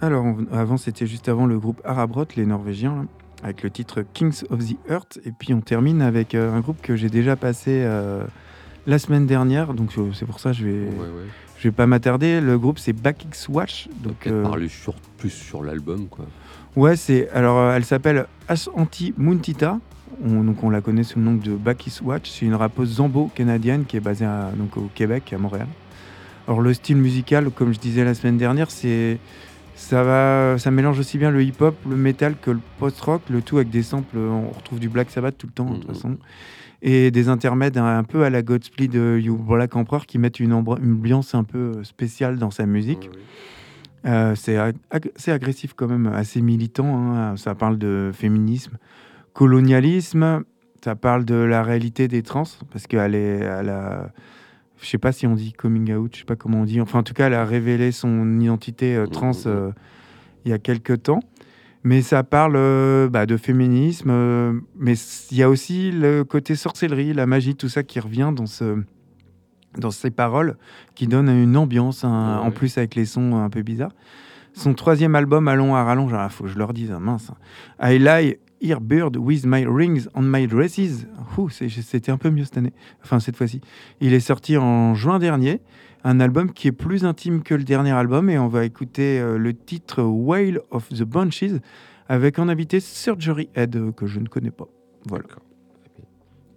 Alors, 0.00 0.24
on- 0.24 0.46
avant, 0.52 0.76
c'était 0.76 1.06
juste 1.06 1.28
avant 1.28 1.46
le 1.46 1.56
groupe 1.60 1.80
Arabrot, 1.84 2.26
les 2.36 2.46
Norvégiens, 2.46 2.96
là, 2.96 3.02
avec 3.44 3.62
le 3.62 3.70
titre 3.70 4.02
Kings 4.12 4.42
of 4.50 4.58
the 4.66 4.76
Earth. 4.90 5.20
Et 5.24 5.30
puis, 5.30 5.54
on 5.54 5.60
termine 5.60 6.02
avec 6.02 6.34
euh, 6.34 6.52
un 6.52 6.58
groupe 6.60 6.82
que 6.82 6.96
j'ai 6.96 7.08
déjà 7.08 7.36
passé 7.36 7.82
euh, 7.84 8.24
la 8.88 8.98
semaine 8.98 9.26
dernière. 9.26 9.72
Donc, 9.74 9.92
c'est 10.14 10.26
pour 10.26 10.40
ça 10.40 10.50
que 10.50 10.56
je 10.56 10.64
vais, 10.64 10.72
Ouais, 10.72 10.88
ouais. 11.06 11.28
je 11.58 11.68
vais 11.68 11.72
pas 11.72 11.86
m'attarder. 11.86 12.40
Le 12.40 12.58
groupe, 12.58 12.80
c'est 12.80 12.92
Back 12.92 13.24
X 13.24 13.48
Watch. 13.48 13.88
Donc, 14.02 14.26
euh, 14.26 14.42
parler 14.42 14.66
sur, 14.68 14.94
plus 15.18 15.30
sur 15.30 15.62
l'album, 15.62 16.08
quoi. 16.08 16.24
Ouais, 16.74 16.96
c'est 16.96 17.28
alors 17.30 17.70
elle 17.72 17.84
s'appelle 17.84 18.24
Ashanti 18.48 19.12
Muntita. 19.18 19.78
On, 20.24 20.44
donc 20.44 20.62
on 20.62 20.70
la 20.70 20.80
connaît 20.80 21.02
sous 21.04 21.18
le 21.18 21.24
nom 21.24 21.34
de 21.34 21.52
Bakis 21.54 21.98
Watch. 22.02 22.30
C'est 22.30 22.46
une 22.46 22.54
rappeuse 22.54 22.94
zambo 22.96 23.30
canadienne 23.34 23.84
qui 23.84 23.96
est 23.96 24.00
basée 24.00 24.24
à- 24.24 24.50
donc 24.56 24.76
au 24.76 24.88
Québec, 24.94 25.32
à 25.32 25.38
Montréal. 25.38 25.66
Alors 26.46 26.60
le 26.60 26.74
style 26.74 26.96
musical, 26.96 27.50
comme 27.50 27.72
je 27.72 27.78
disais 27.78 28.04
la 28.04 28.14
semaine 28.14 28.36
dernière, 28.36 28.70
c'est 28.70 29.18
ça 29.74 30.02
va, 30.02 30.58
ça 30.58 30.70
mélange 30.70 30.98
aussi 30.98 31.18
bien 31.18 31.30
le 31.30 31.42
hip-hop, 31.42 31.74
le 31.88 31.96
metal 31.96 32.34
que 32.40 32.50
le 32.50 32.60
post-rock, 32.78 33.22
le 33.30 33.40
tout 33.42 33.56
avec 33.56 33.70
des 33.70 33.82
samples. 33.82 34.16
On 34.18 34.50
retrouve 34.50 34.78
du 34.78 34.88
Black 34.88 35.10
Sabbath 35.10 35.36
tout 35.38 35.46
le 35.46 35.52
temps 35.52 35.70
de 35.70 35.76
toute 35.76 35.86
façon, 35.86 36.18
et 36.82 37.10
des 37.10 37.28
intermèdes 37.28 37.78
un, 37.78 38.04
peu 38.04 38.22
à 38.24 38.30
la 38.30 38.42
Godspeed 38.42 38.90
de 38.92 39.18
You 39.20 39.36
Black 39.36 39.74
Emperor 39.74 40.04
qui 40.06 40.18
mettent 40.18 40.40
une, 40.40 40.52
ambiance 40.52 41.34
un 41.34 41.44
peu 41.44 41.82
spéciale 41.84 42.38
dans 42.38 42.50
sa 42.50 42.66
musique. 42.66 43.08
Euh, 44.04 44.34
c'est 44.34 44.56
ag- 44.56 44.74
agressif 45.28 45.74
quand 45.74 45.86
même, 45.88 46.06
assez 46.08 46.42
militant. 46.42 47.12
hein. 47.14 47.36
Ça 47.36 47.54
parle 47.54 47.78
de 47.78 48.10
féminisme, 48.12 48.76
colonialisme. 49.32 50.42
Ça 50.84 50.96
parle 50.96 51.24
de 51.24 51.34
la 51.36 51.62
réalité 51.62 52.08
des 52.08 52.22
trans 52.22 52.42
parce 52.72 52.86
qu'elle 52.86 53.14
est, 53.14 53.38
elle 53.38 53.68
a, 53.68 54.10
je 54.80 54.86
sais 54.88 54.98
pas 54.98 55.12
si 55.12 55.26
on 55.28 55.34
dit 55.34 55.52
coming 55.52 55.92
out, 55.94 56.10
je 56.14 56.18
sais 56.20 56.24
pas 56.24 56.34
comment 56.36 56.62
on 56.62 56.64
dit. 56.64 56.80
Enfin, 56.80 56.98
en 57.00 57.02
tout 57.04 57.14
cas, 57.14 57.28
elle 57.28 57.34
a 57.34 57.44
révélé 57.44 57.92
son 57.92 58.40
identité 58.40 58.96
euh, 58.96 59.06
trans 59.06 59.30
Mhm. 59.30 59.42
euh, 59.46 59.70
il 60.44 60.50
y 60.50 60.54
a 60.54 60.58
quelques 60.58 61.04
temps. 61.04 61.20
Mais 61.84 62.00
ça 62.02 62.22
parle 62.22 62.54
euh, 62.56 63.08
bah, 63.08 63.26
de 63.26 63.36
féminisme, 63.36 64.10
mais 64.76 64.94
il 65.32 65.36
y 65.36 65.42
a 65.42 65.48
aussi 65.48 65.90
le 65.90 66.22
côté 66.22 66.54
sorcellerie, 66.54 67.12
la 67.12 67.26
magie, 67.26 67.56
tout 67.56 67.68
ça 67.68 67.82
qui 67.82 67.98
revient 68.00 68.32
dans 68.34 68.46
ce 68.46 68.82
dans 69.78 69.90
ses 69.90 70.10
paroles, 70.10 70.56
qui 70.94 71.06
donne 71.06 71.28
une 71.30 71.56
ambiance, 71.56 72.04
un- 72.04 72.40
Ouais. 72.40 72.46
en 72.46 72.50
plus 72.50 72.76
avec 72.76 72.94
les 72.94 73.06
sons 73.06 73.36
un 73.36 73.48
peu 73.48 73.62
bizarres. 73.62 73.94
Son 74.52 74.74
troisième 74.74 75.14
album, 75.14 75.48
Allons 75.48 75.74
à 75.74 75.82
rallonge, 75.82 76.12
il 76.12 76.30
faut 76.30 76.44
que 76.44 76.50
je 76.50 76.58
leur 76.58 76.74
dise, 76.74 76.92
hein, 76.92 77.00
mince. 77.00 77.30
hein. 77.80 77.90
I 77.90 77.98
lie 77.98 78.36
here 78.62 78.80
bird 78.80 79.16
with 79.16 79.44
my 79.44 79.64
rings 79.66 80.08
on 80.14 80.22
my 80.22 80.46
dresses. 80.46 81.06
C'était 81.50 82.12
un 82.12 82.18
peu 82.18 82.30
mieux 82.30 82.44
cette 82.44 82.58
année, 82.58 82.72
enfin 83.02 83.18
cette 83.20 83.36
fois-ci. 83.36 83.60
Il 84.00 84.14
est 84.14 84.20
sorti 84.20 84.56
en 84.56 84.94
juin 84.94 85.18
dernier, 85.18 85.60
un 86.04 86.20
album 86.20 86.52
qui 86.52 86.68
est 86.68 86.72
plus 86.72 87.04
intime 87.04 87.42
que 87.42 87.54
le 87.54 87.64
dernier 87.64 87.90
album, 87.90 88.30
et 88.30 88.38
on 88.38 88.48
va 88.48 88.64
écouter 88.64 89.18
euh, 89.18 89.38
le 89.38 89.54
titre 89.54 90.02
Whale 90.02 90.60
of 90.70 90.88
the 90.90 91.02
Bunches 91.02 91.60
avec 92.08 92.38
en 92.38 92.48
invité 92.48 92.80
Surgery 92.80 93.48
Head, 93.54 93.76
euh, 93.76 93.92
que 93.92 94.06
je 94.06 94.20
ne 94.20 94.28
connais 94.28 94.50
pas. 94.50 94.68
Voilà. 95.06 95.24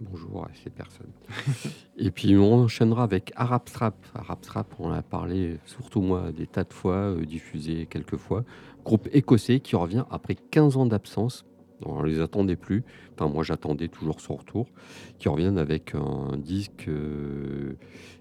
Bonjour 0.01 0.43
à 0.43 0.49
ces 0.61 0.69
personnes. 0.69 1.11
Et 1.97 2.11
puis 2.11 2.35
on 2.35 2.63
enchaînera 2.65 3.03
avec 3.03 3.31
Arab 3.37 3.61
Strap. 3.65 3.95
Arab 4.13 4.39
Strap, 4.41 4.75
on 4.79 4.91
a 4.91 5.01
parlé 5.01 5.57
surtout 5.65 6.01
moi 6.01 6.31
des 6.33 6.47
tas 6.47 6.65
de 6.65 6.73
fois, 6.73 6.95
euh, 6.95 7.25
diffusé 7.25 7.87
quelques 7.89 8.17
fois. 8.17 8.43
Groupe 8.83 9.07
écossais 9.13 9.61
qui 9.61 9.75
revient 9.77 10.03
après 10.11 10.35
15 10.35 10.75
ans 10.75 10.85
d'absence. 10.85 11.45
On 11.83 12.01
ne 12.01 12.07
les 12.07 12.21
attendait 12.21 12.55
plus. 12.55 12.83
Enfin, 13.13 13.31
moi 13.31 13.43
j'attendais 13.43 13.87
toujours 13.87 14.21
son 14.21 14.35
retour. 14.35 14.67
Qui 15.19 15.29
reviennent 15.29 15.57
avec 15.57 15.93
un 15.95 16.37
disque 16.37 16.85
euh, 16.87 17.73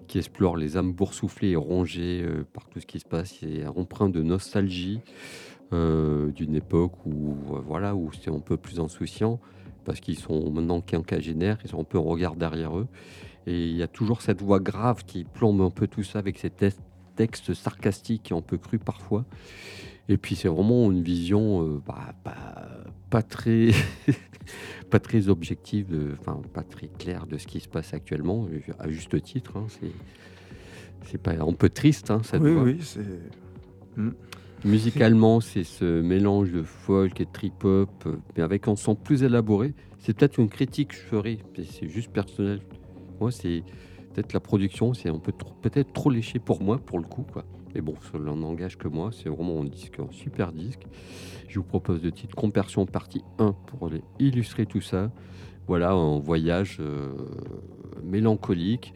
qui 0.07 0.17
explore 0.17 0.57
les 0.57 0.77
âmes 0.77 0.93
boursouflées 0.93 1.51
et 1.51 1.55
rongées 1.55 2.21
euh, 2.23 2.45
par 2.53 2.67
tout 2.67 2.79
ce 2.79 2.85
qui 2.85 2.99
se 2.99 3.05
passe. 3.05 3.35
Un 3.43 3.67
empreint 3.69 4.09
de 4.09 4.21
nostalgie 4.21 4.99
euh, 5.73 6.31
d'une 6.31 6.55
époque 6.55 7.05
où 7.05 7.35
voilà 7.65 7.95
où 7.95 8.11
c'est 8.13 8.31
un 8.31 8.39
peu 8.39 8.57
plus 8.57 8.79
insouciant 8.79 9.39
parce 9.83 9.99
qu'ils 9.99 10.17
sont 10.17 10.49
maintenant 10.49 10.81
quinquagénaires, 10.81 11.59
ils 11.63 11.75
ont 11.75 11.81
un 11.81 11.85
peu 11.85 11.97
un 11.99 12.01
regard 12.01 12.35
derrière 12.35 12.77
eux. 12.77 12.87
Et 13.45 13.67
il 13.67 13.75
y 13.75 13.83
a 13.83 13.87
toujours 13.87 14.21
cette 14.23 14.41
voix 14.41 14.59
grave 14.59 15.05
qui 15.05 15.23
plombe 15.23 15.61
un 15.61 15.69
peu 15.69 15.85
tout 15.87 16.01
ça 16.01 16.17
avec 16.17 16.39
ces 16.39 16.49
tes- 16.49 16.69
textes 17.15 17.53
sarcastiques 17.53 18.31
et 18.31 18.35
un 18.35 18.41
peu 18.41 18.57
crus 18.57 18.79
parfois. 18.83 19.25
Et 20.09 20.17
puis 20.17 20.35
c'est 20.35 20.47
vraiment 20.47 20.91
une 20.91 21.03
vision 21.03 21.81
bah, 21.85 22.13
pas, 23.15 23.21
très 23.23 23.69
pas 24.89 24.99
très 24.99 25.29
objective, 25.29 25.87
de- 25.87 26.15
enfin 26.19 26.41
pas 26.53 26.63
très 26.63 26.87
claire 26.87 27.25
de 27.27 27.37
ce 27.37 27.47
qui 27.47 27.61
se 27.61 27.69
passe 27.69 27.93
actuellement, 27.93 28.45
euh, 28.51 28.59
à 28.77 28.89
juste 28.89 29.21
titre. 29.21 29.55
hein, 29.55 29.67
c'est 29.69 29.91
c'est 31.05 31.17
pas 31.21 31.31
un 31.39 31.53
peu 31.53 31.69
triste, 31.69 32.11
hein, 32.11 32.21
cette 32.23 32.41
Oui, 32.41 32.51
voix. 32.53 32.63
oui, 32.63 32.77
c'est. 32.81 33.05
Musicalement, 34.65 35.39
c'est 35.39 35.63
ce 35.63 36.01
mélange 36.01 36.51
de 36.51 36.63
folk 36.63 37.21
et 37.21 37.25
de 37.25 37.31
trip-hop, 37.31 38.07
mais 38.35 38.41
avec 38.43 38.67
un 38.67 38.75
son 38.75 38.95
plus 38.95 39.21
élaboré. 39.23 39.73
C'est 39.99 40.13
peut-être 40.17 40.39
une 40.39 40.49
critique 40.49 40.89
que 40.89 40.95
je 40.95 41.01
ferai, 41.01 41.39
c'est 41.71 41.87
juste 41.87 42.11
personnel. 42.11 42.59
Moi, 43.21 43.31
c'est 43.31 43.63
peut-être 44.13 44.33
la 44.33 44.39
production, 44.39 44.93
c'est 44.93 45.09
un 45.09 45.19
peu 45.19 45.31
trop- 45.31 45.53
peut-être 45.61 45.93
trop 45.93 46.09
léché 46.09 46.39
pour 46.39 46.61
moi, 46.63 46.79
pour 46.79 46.97
le 46.99 47.05
coup. 47.05 47.23
Quoi. 47.31 47.45
Mais 47.75 47.81
bon, 47.81 47.93
ça 48.09 48.17
n'engage 48.17 48.77
que 48.77 48.87
moi. 48.87 49.11
C'est 49.11 49.27
vraiment 49.27 49.59
un 49.59 49.65
disque, 49.65 49.99
un 49.99 50.09
super 50.11 50.53
disque. 50.53 50.83
Je 51.49 51.59
vous 51.59 51.65
propose 51.65 52.01
le 52.01 52.11
titre 52.11 52.33
Compersion 52.33 52.85
partie 52.85 53.21
1 53.37 53.51
pour 53.51 53.89
illustrer 54.17 54.65
tout 54.65 54.79
ça. 54.79 55.11
Voilà, 55.67 55.91
un 55.91 56.19
voyage 56.19 56.77
euh, 56.79 57.13
mélancolique, 58.01 58.93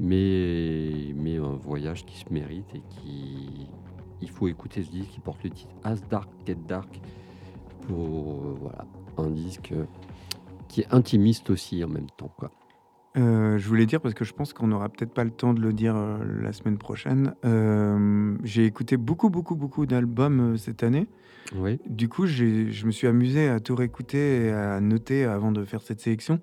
mais, 0.00 1.12
mais 1.14 1.36
un 1.36 1.54
voyage 1.54 2.04
qui 2.04 2.18
se 2.18 2.32
mérite 2.32 2.74
et 2.74 2.82
qui. 2.88 3.68
Il 4.20 4.30
faut 4.30 4.48
écouter 4.48 4.82
ce 4.82 4.90
disque 4.90 5.10
qui 5.10 5.20
porte 5.20 5.44
le 5.44 5.50
titre 5.50 5.72
As 5.84 6.00
Dark 6.08 6.28
Get 6.44 6.56
Dark 6.66 7.00
pour 7.82 8.32
euh, 8.32 8.56
voilà, 8.60 8.84
un 9.16 9.30
disque 9.30 9.72
qui 10.66 10.80
est 10.80 10.92
intimiste 10.92 11.50
aussi 11.50 11.84
en 11.84 11.88
même 11.88 12.10
temps. 12.16 12.32
Quoi. 12.36 12.50
Euh, 13.18 13.58
je 13.58 13.66
voulais 13.68 13.86
dire 13.86 14.00
parce 14.00 14.14
que 14.14 14.24
je 14.24 14.32
pense 14.32 14.52
qu'on 14.52 14.68
n'aura 14.68 14.88
peut-être 14.88 15.12
pas 15.12 15.24
le 15.24 15.30
temps 15.30 15.52
de 15.54 15.60
le 15.60 15.72
dire 15.72 15.96
euh, 15.96 16.18
la 16.42 16.52
semaine 16.52 16.78
prochaine. 16.78 17.34
Euh, 17.44 18.36
j'ai 18.44 18.64
écouté 18.64 18.96
beaucoup, 18.96 19.28
beaucoup, 19.30 19.56
beaucoup 19.56 19.86
d'albums 19.86 20.56
cette 20.56 20.82
année. 20.82 21.06
Oui, 21.56 21.80
Du 21.88 22.08
coup, 22.08 22.26
je 22.26 22.84
me 22.86 22.90
suis 22.90 23.06
amusé 23.06 23.48
à 23.48 23.58
tout 23.58 23.74
réécouter 23.74 24.46
et 24.46 24.50
à 24.52 24.80
noter 24.80 25.24
avant 25.24 25.50
de 25.50 25.64
faire 25.64 25.80
cette 25.82 26.00
sélection. 26.00 26.40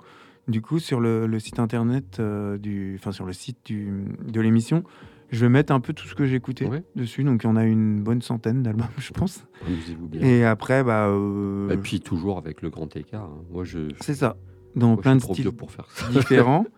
Du 0.47 0.61
coup, 0.61 0.79
sur 0.79 0.99
le, 0.99 1.27
le 1.27 1.39
site 1.39 1.59
internet 1.59 2.19
du, 2.59 2.95
enfin 2.99 3.11
sur 3.11 3.25
le 3.25 3.33
site 3.33 3.57
du, 3.65 3.91
de 4.27 4.41
l'émission, 4.41 4.83
je 5.31 5.41
vais 5.45 5.49
mettre 5.49 5.73
un 5.73 5.79
peu 5.79 5.93
tout 5.93 6.07
ce 6.07 6.15
que 6.15 6.25
j'ai 6.25 6.35
écouté 6.35 6.65
Ouais. 6.65 6.83
dessus. 6.95 7.23
Donc, 7.23 7.43
il 7.43 7.47
y 7.47 7.49
en 7.49 7.55
a 7.55 7.65
une 7.65 8.01
bonne 8.01 8.21
centaine 8.23 8.63
d'albums, 8.63 8.87
je 8.97 9.11
pense. 9.13 9.45
bien. 9.67 10.21
Et 10.21 10.43
après, 10.43 10.83
bah, 10.83 11.07
euh, 11.07 11.69
Et 11.69 11.77
puis 11.77 11.99
toujours 11.99 12.37
avec 12.39 12.61
le 12.63 12.69
grand 12.71 12.95
écart. 12.95 13.23
hein. 13.25 13.43
Moi, 13.51 13.63
je, 13.63 13.89
c'est 14.01 14.13
ça, 14.15 14.37
dans 14.75 14.87
moi, 14.87 14.95
je 14.97 15.01
plein 15.01 15.15
de 15.15 15.21
styles 15.21 15.51
pour 15.51 15.71
faire 15.71 15.87
ça. 15.91 16.07
différents. 16.09 16.65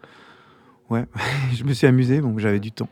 Ouais, 0.90 1.06
je 1.54 1.64
me 1.64 1.74
suis 1.74 1.86
amusé, 1.86 2.22
donc 2.22 2.40
j'avais 2.40 2.60
du 2.60 2.72
temps. 2.72 2.90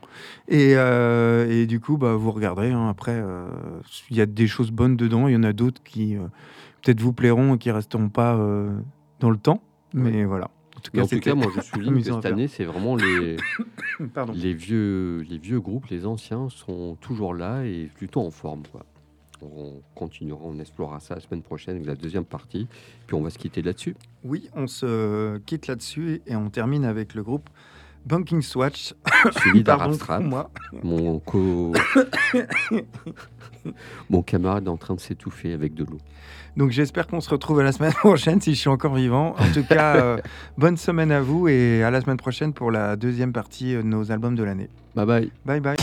Et, 0.48 0.74
euh, 0.76 1.50
et 1.50 1.66
du 1.66 1.80
coup, 1.80 1.96
bah, 1.96 2.14
vous 2.14 2.30
regarderez. 2.30 2.70
hein, 2.70 2.88
après, 2.88 3.14
euh, 3.14 3.48
il 4.10 4.16
y 4.16 4.20
a 4.20 4.26
des 4.26 4.46
choses 4.46 4.70
bonnes 4.70 4.96
dedans. 4.96 5.28
Il 5.28 5.32
y 5.32 5.36
en 5.36 5.42
a 5.42 5.52
d'autres 5.52 5.82
qui 5.82 6.16
euh, 6.16 6.20
peut-être 6.82 7.00
vous 7.00 7.12
plairont 7.12 7.54
et 7.54 7.58
qui 7.58 7.70
resteront 7.70 8.08
pas 8.10 8.36
dans 9.20 9.30
le 9.30 9.38
temps. 9.38 9.62
Mais 9.94 10.24
voilà. 10.24 10.50
En 10.76 10.80
tout 10.80 10.92
cas, 10.92 11.00
en 11.00 11.02
tout 11.04 11.08
c'était 11.08 11.30
cas, 11.30 11.34
moi, 11.34 11.46
je 11.54 11.62
souligne 11.62 11.96
que 12.02 12.02
cette 12.02 12.26
année, 12.26 12.48
c'est 12.48 12.64
vraiment 12.64 12.96
les, 12.96 13.38
les, 14.34 14.52
vieux, 14.52 15.20
les 15.22 15.38
vieux 15.38 15.60
groupes, 15.60 15.86
les 15.86 16.04
anciens 16.04 16.48
sont 16.50 16.98
toujours 17.00 17.32
là 17.32 17.64
et 17.64 17.88
plutôt 17.94 18.20
en 18.20 18.30
forme. 18.30 18.62
Quoi. 18.70 18.84
On 19.42 19.80
continuera, 19.94 20.40
on 20.44 20.58
explorera 20.58 21.00
ça 21.00 21.14
la 21.14 21.20
semaine 21.20 21.42
prochaine 21.42 21.76
avec 21.76 21.86
la 21.86 21.94
deuxième 21.94 22.24
partie. 22.24 22.66
Puis 23.06 23.14
on 23.14 23.22
va 23.22 23.30
se 23.30 23.38
quitter 23.38 23.62
là-dessus. 23.62 23.96
Oui, 24.24 24.48
on 24.54 24.66
se 24.66 25.38
quitte 25.38 25.66
là-dessus 25.66 26.22
et 26.26 26.36
on 26.36 26.50
termine 26.50 26.84
avec 26.84 27.14
le 27.14 27.22
groupe 27.22 27.48
Banking 28.06 28.40
Swatch. 28.40 28.94
Suivi 29.40 29.64
Pardon 29.64 29.84
d'Arab 29.84 29.94
Strap. 29.94 30.20
pour 30.20 30.28
moi. 30.30 30.50
Mon, 30.82 31.18
co... 31.18 31.72
Mon 34.10 34.22
camarade 34.22 34.66
est 34.66 34.70
en 34.70 34.76
train 34.76 34.94
de 34.94 35.00
s'étouffer 35.00 35.52
avec 35.52 35.74
de 35.74 35.84
l'eau. 35.84 35.98
Donc 36.56 36.70
j'espère 36.70 37.06
qu'on 37.06 37.20
se 37.20 37.28
retrouve 37.28 37.60
à 37.60 37.64
la 37.64 37.72
semaine 37.72 37.92
prochaine 37.98 38.40
si 38.40 38.54
je 38.54 38.60
suis 38.60 38.68
encore 38.68 38.94
vivant. 38.94 39.34
En 39.38 39.52
tout 39.52 39.64
cas, 39.64 39.96
euh, 39.96 40.18
bonne 40.56 40.76
semaine 40.76 41.10
à 41.10 41.20
vous 41.20 41.48
et 41.48 41.82
à 41.82 41.90
la 41.90 42.00
semaine 42.00 42.16
prochaine 42.16 42.52
pour 42.52 42.70
la 42.70 42.96
deuxième 42.96 43.32
partie 43.32 43.74
de 43.74 43.82
nos 43.82 44.10
albums 44.12 44.36
de 44.36 44.44
l'année. 44.44 44.70
Bye 44.94 45.06
bye. 45.06 45.30
Bye 45.44 45.60
bye. 45.60 45.75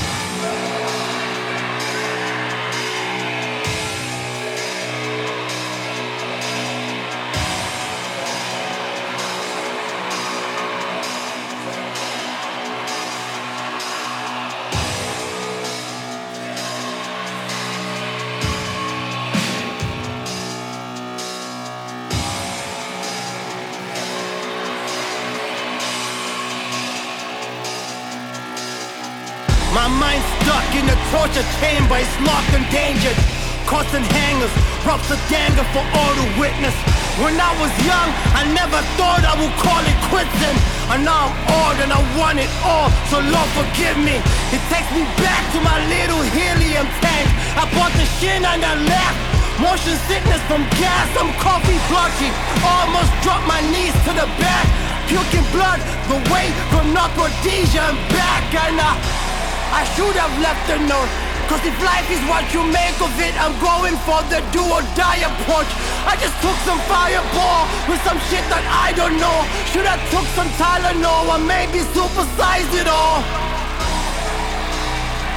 Torture 31.93 32.01
chamber, 32.01 32.01
it's 32.01 32.15
locked 32.25 32.53
and 32.53 32.65
dangered. 32.71 33.17
Constant 33.65 34.05
hangers, 34.11 34.51
ropes 34.85 35.09
of 35.09 35.19
danger 35.29 35.63
for 35.71 35.83
all 35.95 36.13
to 36.13 36.25
witness. 36.39 36.75
When 37.21 37.37
I 37.39 37.53
was 37.61 37.71
young, 37.85 38.09
I 38.35 38.43
never 38.53 38.81
thought 38.97 39.23
I 39.23 39.37
would 39.39 39.55
call 39.61 39.81
it 39.85 39.97
quits. 40.09 40.29
And 40.91 41.05
now 41.05 41.29
I'm 41.29 41.35
old 41.47 41.77
and 41.79 41.91
I 41.93 42.01
want 42.19 42.39
it 42.39 42.51
all, 42.65 42.91
so 43.07 43.21
Lord 43.23 43.49
forgive 43.55 43.97
me. 43.97 44.19
It 44.51 44.61
takes 44.67 44.89
me 44.91 45.05
back 45.21 45.41
to 45.55 45.59
my 45.61 45.77
little 45.87 46.21
helium 46.35 46.87
tank. 46.99 47.25
I 47.55 47.65
bought 47.73 47.93
the 47.95 48.05
shin 48.19 48.43
and 48.43 48.61
I 48.61 48.75
left. 48.83 49.17
Motion 49.61 49.95
sickness 50.09 50.41
from 50.49 50.65
gas, 50.81 51.07
I'm 51.15 51.31
coffee 51.39 51.79
blotchy. 51.87 52.29
Almost 52.65 53.13
dropped 53.23 53.47
my 53.47 53.61
knees 53.71 53.95
to 54.09 54.11
the 54.11 54.27
back. 54.41 54.65
Puking 55.07 55.45
blood, 55.55 55.79
the 56.09 56.19
way 56.33 56.51
from 56.73 56.91
North 56.91 57.15
Rhodesia 57.15 57.85
and 57.85 57.99
back. 58.11 58.43
And 58.51 58.81
uh, 58.81 58.97
I 59.71 59.87
should 59.95 60.17
have 60.19 60.33
left 60.41 60.67
a 60.73 60.77
note. 60.83 61.22
Cause 61.49 61.63
if 61.67 61.75
life 61.83 62.09
is 62.09 62.23
what 62.31 62.47
you 62.53 62.63
make 62.63 62.97
of 63.03 63.13
it, 63.19 63.35
I'm 63.35 63.53
going 63.59 63.97
for 64.07 64.23
the 64.31 64.39
do 64.55 64.63
or 64.63 64.81
die 64.95 65.21
approach. 65.27 65.69
I 66.07 66.15
just 66.15 66.35
took 66.39 66.55
some 66.63 66.79
fireball 66.87 67.67
with 67.87 67.99
some 68.07 68.19
shit 68.31 68.43
that 68.47 68.63
I 68.67 68.95
don't 68.95 69.19
know. 69.19 69.37
Should 69.71 69.85
I 69.85 69.99
took 70.09 70.25
some 70.33 70.49
Tylenol 70.55 71.35
or 71.35 71.41
maybe 71.43 71.83
supersized 71.91 72.73
it 72.73 72.87
all? 72.87 73.21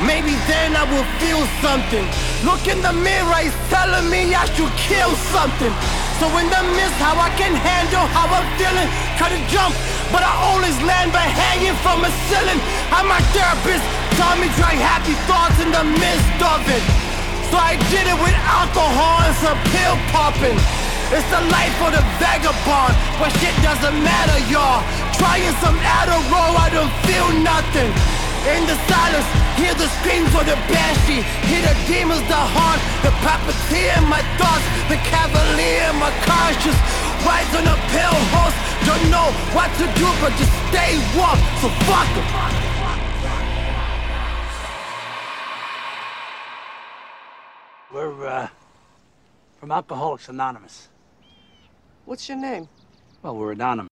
Maybe 0.04 0.36
then 0.44 0.76
I 0.76 0.84
will 0.84 1.08
feel 1.16 1.40
something. 1.64 2.04
Look 2.44 2.68
in 2.68 2.84
the 2.84 2.92
mirror, 2.92 3.40
it's 3.40 3.56
telling 3.72 4.06
me 4.12 4.36
I 4.36 4.44
should 4.52 4.72
kill 4.76 5.10
something. 5.32 5.72
So 6.20 6.28
in 6.36 6.48
the 6.52 6.62
midst, 6.76 6.96
how 7.00 7.16
I 7.16 7.32
can 7.36 7.52
handle 7.56 8.04
how 8.12 8.28
I'm 8.28 8.44
feeling. 8.60 8.88
Cut 9.16 9.32
a 9.32 9.40
jump, 9.48 9.72
but 10.12 10.20
I 10.20 10.32
always 10.52 10.76
land 10.84 11.12
by 11.12 11.24
hanging 11.24 11.76
from 11.80 12.04
a 12.04 12.10
ceiling. 12.28 12.60
I'm 12.92 13.08
my 13.08 13.20
therapist, 13.32 13.84
taught 14.16 14.40
me 14.40 14.48
try 14.56 14.72
happy 14.72 15.12
thoughts 15.28 15.60
in 15.60 15.68
the 15.68 15.84
midst 15.84 16.40
of 16.40 16.60
it. 16.68 16.82
So 17.52 17.56
I 17.60 17.76
did 17.92 18.08
it 18.08 18.18
with 18.18 18.36
alcohol 18.48 19.22
and 19.22 19.36
some 19.38 19.60
pill 19.72 19.96
popping. 20.10 20.56
It's 21.12 21.28
the 21.30 21.42
life 21.52 21.76
of 21.86 21.94
the 21.94 22.02
vagabond, 22.18 22.96
but 23.20 23.30
shit 23.38 23.54
doesn't 23.62 23.96
matter, 24.02 24.38
y'all. 24.50 24.82
Trying 25.14 25.54
some 25.62 25.78
Adderall, 25.78 26.56
I 26.58 26.68
don't 26.72 26.92
feel 27.06 27.28
nothing. 27.44 27.92
In 28.46 28.62
the 28.66 28.78
silence, 28.86 29.26
hear 29.58 29.74
the 29.74 29.88
screams 30.00 30.30
of 30.38 30.46
the 30.46 30.54
banshee 30.70 31.26
Hear 31.50 31.66
the 31.66 31.74
demons, 31.90 32.22
the 32.30 32.38
haunt, 32.38 32.78
the 33.02 33.10
puppeteer 33.26 33.98
in 33.98 34.06
my 34.06 34.22
thoughts 34.38 34.62
The 34.86 34.94
cavalier 35.02 35.90
in 35.90 35.98
my 35.98 36.14
conscience 36.22 36.78
Rides 37.26 37.50
on 37.58 37.66
a 37.66 37.74
pale 37.90 38.20
horse, 38.30 38.54
don't 38.86 39.10
know 39.10 39.34
what 39.50 39.66
to 39.82 39.90
do 39.98 40.06
but 40.22 40.30
just 40.38 40.54
stay 40.70 40.94
warm 41.18 41.42
So 41.58 41.66
fuck 41.90 42.06
'em. 42.14 42.75
We're 48.16 48.28
uh, 48.28 48.48
from 49.60 49.72
Alcoholics 49.72 50.30
Anonymous. 50.30 50.88
What's 52.06 52.26
your 52.30 52.38
name? 52.38 52.66
Well, 53.22 53.36
we're 53.36 53.52
anonymous. 53.52 53.90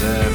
deserve. 0.00 0.29